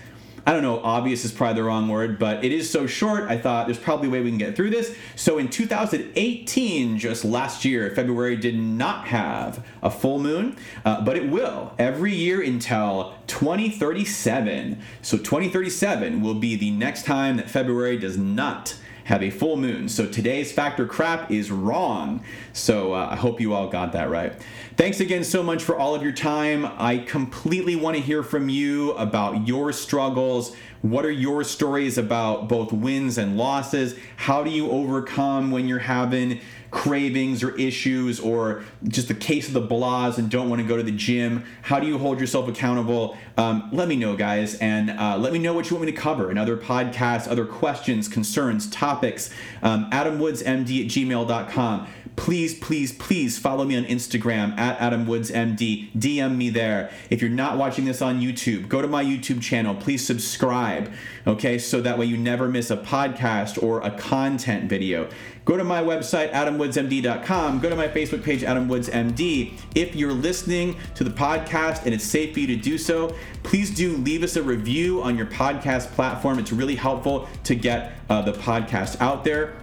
I 0.49 0.53
don't 0.55 0.63
know, 0.63 0.81
obvious 0.83 1.27
is 1.27 1.33
probably 1.33 1.57
the 1.57 1.65
wrong 1.65 1.89
word, 1.91 2.19
but 2.19 2.43
it 2.43 2.53
is 2.53 2.71
so 2.71 2.87
short. 2.87 3.25
I 3.25 3.37
thought 3.37 3.67
there's 3.67 3.79
probably 3.79 4.09
a 4.09 4.11
way 4.11 4.23
we 4.23 4.31
can 4.31 4.39
get 4.39 4.57
through 4.57 4.71
this. 4.71 4.97
So 5.15 5.37
in 5.37 5.51
2018, 5.51 6.99
just 6.99 7.23
last 7.23 7.67
year, 7.67 7.95
February 7.95 8.35
did 8.35 8.59
not 8.59 9.09
have 9.09 9.63
a 9.83 9.91
full 9.91 10.19
moon, 10.19 10.57
uh, 10.87 11.05
but 11.05 11.19
it 11.19 11.29
will 11.29 11.75
every 11.79 12.15
year 12.15 12.41
until 12.41 13.15
2037. 13.27 14.81
So 15.03 15.19
2037 15.19 16.23
will 16.23 16.33
be 16.33 16.57
the 16.57 16.71
next 16.71 17.05
time 17.05 17.37
that 17.37 17.51
February 17.51 17.99
does 17.99 18.17
not 18.17 18.75
have 19.09 19.23
a 19.23 19.31
full 19.31 19.57
moon. 19.57 19.88
So 19.88 20.07
today's 20.07 20.53
fact 20.53 20.79
or 20.79 20.85
crap 20.85 21.31
is 21.31 21.51
wrong. 21.51 22.23
So 22.53 22.92
uh, 22.92 23.09
I 23.11 23.16
hope 23.16 23.40
you 23.40 23.55
all 23.55 23.66
got 23.66 23.92
that 23.92 24.11
right. 24.11 24.35
Thanks 24.77 25.01
again 25.01 25.25
so 25.25 25.42
much 25.42 25.64
for 25.64 25.79
all 25.79 25.94
of 25.94 26.03
your 26.03 26.12
time. 26.12 26.66
I 26.77 26.99
completely 26.99 27.75
want 27.75 27.97
to 27.97 28.03
hear 28.03 28.23
from 28.23 28.51
you 28.51 28.92
about 28.92 29.49
your 29.49 29.73
struggles. 29.73 30.55
What 30.83 31.07
are 31.07 31.11
your 31.11 31.42
stories 31.42 31.97
about 31.97 32.51
both 32.51 32.71
wins 32.71 33.16
and 33.16 33.38
losses? 33.38 33.99
How 34.16 34.44
do 34.44 34.51
you 34.51 34.71
overcome 34.71 35.53
when 35.53 35.68
you're 35.68 35.79
having 35.79 36.40
cravings 36.70 37.42
or 37.42 37.57
issues 37.57 38.20
or 38.20 38.62
just 38.85 39.09
the 39.09 39.14
case 39.14 39.48
of 39.48 39.54
the 39.54 39.62
blahs 39.62 40.18
and 40.18 40.31
don't 40.31 40.48
want 40.48 40.61
to 40.61 40.68
go 40.68 40.76
to 40.76 40.83
the 40.83 40.92
gym? 40.92 41.44
How 41.62 41.81
do 41.81 41.87
you 41.87 41.98
hold 41.98 42.20
yourself 42.20 42.48
accountable? 42.48 43.16
Um, 43.37 43.68
let 43.72 43.88
me 43.88 43.96
know, 43.96 44.16
guys, 44.16 44.57
and 44.57 44.90
uh, 44.90 45.16
let 45.16 45.33
me 45.33 45.38
know 45.38 45.54
what 45.54 45.70
you 45.70 45.76
want 45.76 45.87
me 45.87 45.92
to 45.92 45.98
cover 45.98 46.31
in 46.31 46.38
other 46.38 46.57
podcasts, 46.57 47.31
other 47.31 47.46
questions, 47.46 48.09
concerns, 48.09 48.68
topics. 48.70 49.31
Um, 49.62 49.90
AdamWoodsMD 49.90 50.46
at 50.85 50.90
gmail.com. 50.90 51.88
Please, 52.18 52.52
please, 52.52 52.92
please 52.92 53.38
follow 53.38 53.64
me 53.64 53.76
on 53.76 53.85
Instagram 53.85 54.59
at 54.59 54.76
AdamWoodsMD. 54.81 55.92
DM 55.92 56.37
me 56.37 56.50
there. 56.50 56.90
If 57.11 57.22
you're 57.22 57.31
not 57.31 57.57
watching 57.57 57.85
this 57.85 58.02
on 58.02 58.20
YouTube, 58.20 58.68
go 58.68 58.83
to 58.83 58.88
my 58.88 59.04
YouTube 59.04 59.40
channel. 59.40 59.74
Please 59.76 60.04
subscribe, 60.04 60.92
okay, 61.28 61.59
so 61.59 61.81
that 61.81 61.96
way 61.96 62.07
you 62.07 62.16
never 62.16 62.48
miss 62.48 62.72
a 62.72 62.76
podcast 62.76 63.62
or 63.62 63.81
a 63.83 63.92
content 63.92 64.68
video. 64.68 65.09
Go 65.44 65.57
to 65.57 65.62
my 65.62 65.81
website, 65.81 66.33
adamwoodsmd.com. 66.33 67.61
Go 67.61 67.70
to 67.70 67.76
my 67.76 67.87
Facebook 67.87 68.24
page, 68.24 68.42
AdamWoodsMD. 68.42 69.52
If 69.76 69.94
you're 69.94 70.12
listening 70.12 70.76
to 70.96 71.04
the 71.04 71.11
podcast 71.11 71.85
and 71.85 71.94
it's 71.94 72.04
safe 72.04 72.35
for 72.35 72.40
you 72.40 72.48
to 72.48 72.57
do 72.57 72.76
so, 72.76 73.14
please 73.44 73.70
do 73.70 73.96
leave 73.96 74.24
us 74.24 74.35
a 74.35 74.42
review 74.42 75.00
on 75.02 75.16
your 75.16 75.26
podcast 75.26 75.92
platform. 75.92 76.40
It's 76.40 76.52
really 76.52 76.76
helpful 76.76 77.28
to 77.44 77.54
get 77.54 77.92
uh, 78.11 78.22
the 78.22 78.33
podcast 78.33 79.00
out 79.00 79.22
there. 79.22 79.57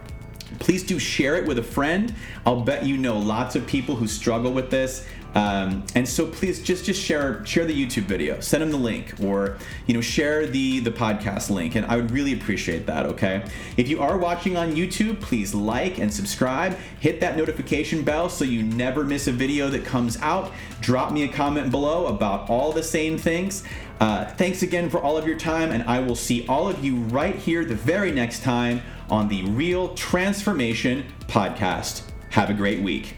Please 0.60 0.84
do 0.84 1.00
share 1.00 1.36
it 1.36 1.46
with 1.46 1.60
a 1.60 1.64
friend. 1.64 2.14
I'll 2.46 2.62
bet 2.62 2.86
you 2.86 2.98
know 2.98 3.18
lots 3.18 3.56
of 3.56 3.66
people 3.68 3.96
who 3.96 4.08
struggle 4.08 4.52
with 4.52 4.70
this. 4.70 5.06
Um, 5.36 5.84
and 5.96 6.08
so 6.08 6.26
please 6.28 6.64
just 6.64 6.86
just 6.86 7.04
share 7.04 7.46
share 7.46 7.66
the 7.66 7.74
YouTube 7.74 8.04
video, 8.04 8.40
send 8.40 8.64
them 8.64 8.72
the 8.72 8.78
link, 8.78 9.14
or 9.22 9.58
you 9.86 9.94
know 9.94 10.00
share 10.00 10.48
the 10.48 10.80
the 10.80 10.92
podcast 10.92 11.50
link, 11.50 11.76
and 11.76 11.86
I 11.88 11.98
would 11.98 12.10
really 12.12 12.32
appreciate 12.32 12.86
that. 12.86 13.06
Okay, 13.06 13.46
if 13.76 13.90
you 13.90 14.02
are 14.02 14.18
watching 14.18 14.56
on 14.56 14.76
YouTube, 14.76 15.20
please 15.20 15.54
like 15.54 15.98
and 15.98 16.12
subscribe. 16.12 16.78
Hit 17.02 17.20
that 17.20 17.36
notification 17.36 18.02
bell 18.02 18.30
so 18.30 18.46
you 18.46 18.64
never 18.64 19.04
miss 19.04 19.28
a 19.28 19.34
video 19.34 19.70
that 19.70 19.84
comes 19.84 20.18
out. 20.22 20.54
Drop 20.80 21.12
me 21.12 21.24
a 21.24 21.28
comment 21.28 21.70
below 21.70 22.08
about 22.08 22.50
all 22.50 22.72
the 22.72 22.84
same 22.84 23.18
things. 23.18 23.66
Uh, 24.00 24.26
thanks 24.26 24.64
again 24.64 24.90
for 24.90 25.02
all 25.02 25.18
of 25.18 25.28
your 25.28 25.38
time, 25.38 25.72
and 25.72 25.84
I 25.84 26.00
will 26.00 26.16
see 26.16 26.48
all 26.48 26.70
of 26.70 26.84
you 26.84 26.96
right 26.96 27.36
here 27.36 27.66
the 27.66 27.76
very 27.76 28.12
next 28.12 28.42
time 28.42 28.82
on 29.10 29.28
the 29.28 29.44
Real 29.44 29.94
Transformation 29.96 31.06
Podcast. 31.28 32.04
Have 32.32 32.50
a 32.50 32.54
great 32.54 32.82
week. 32.82 33.18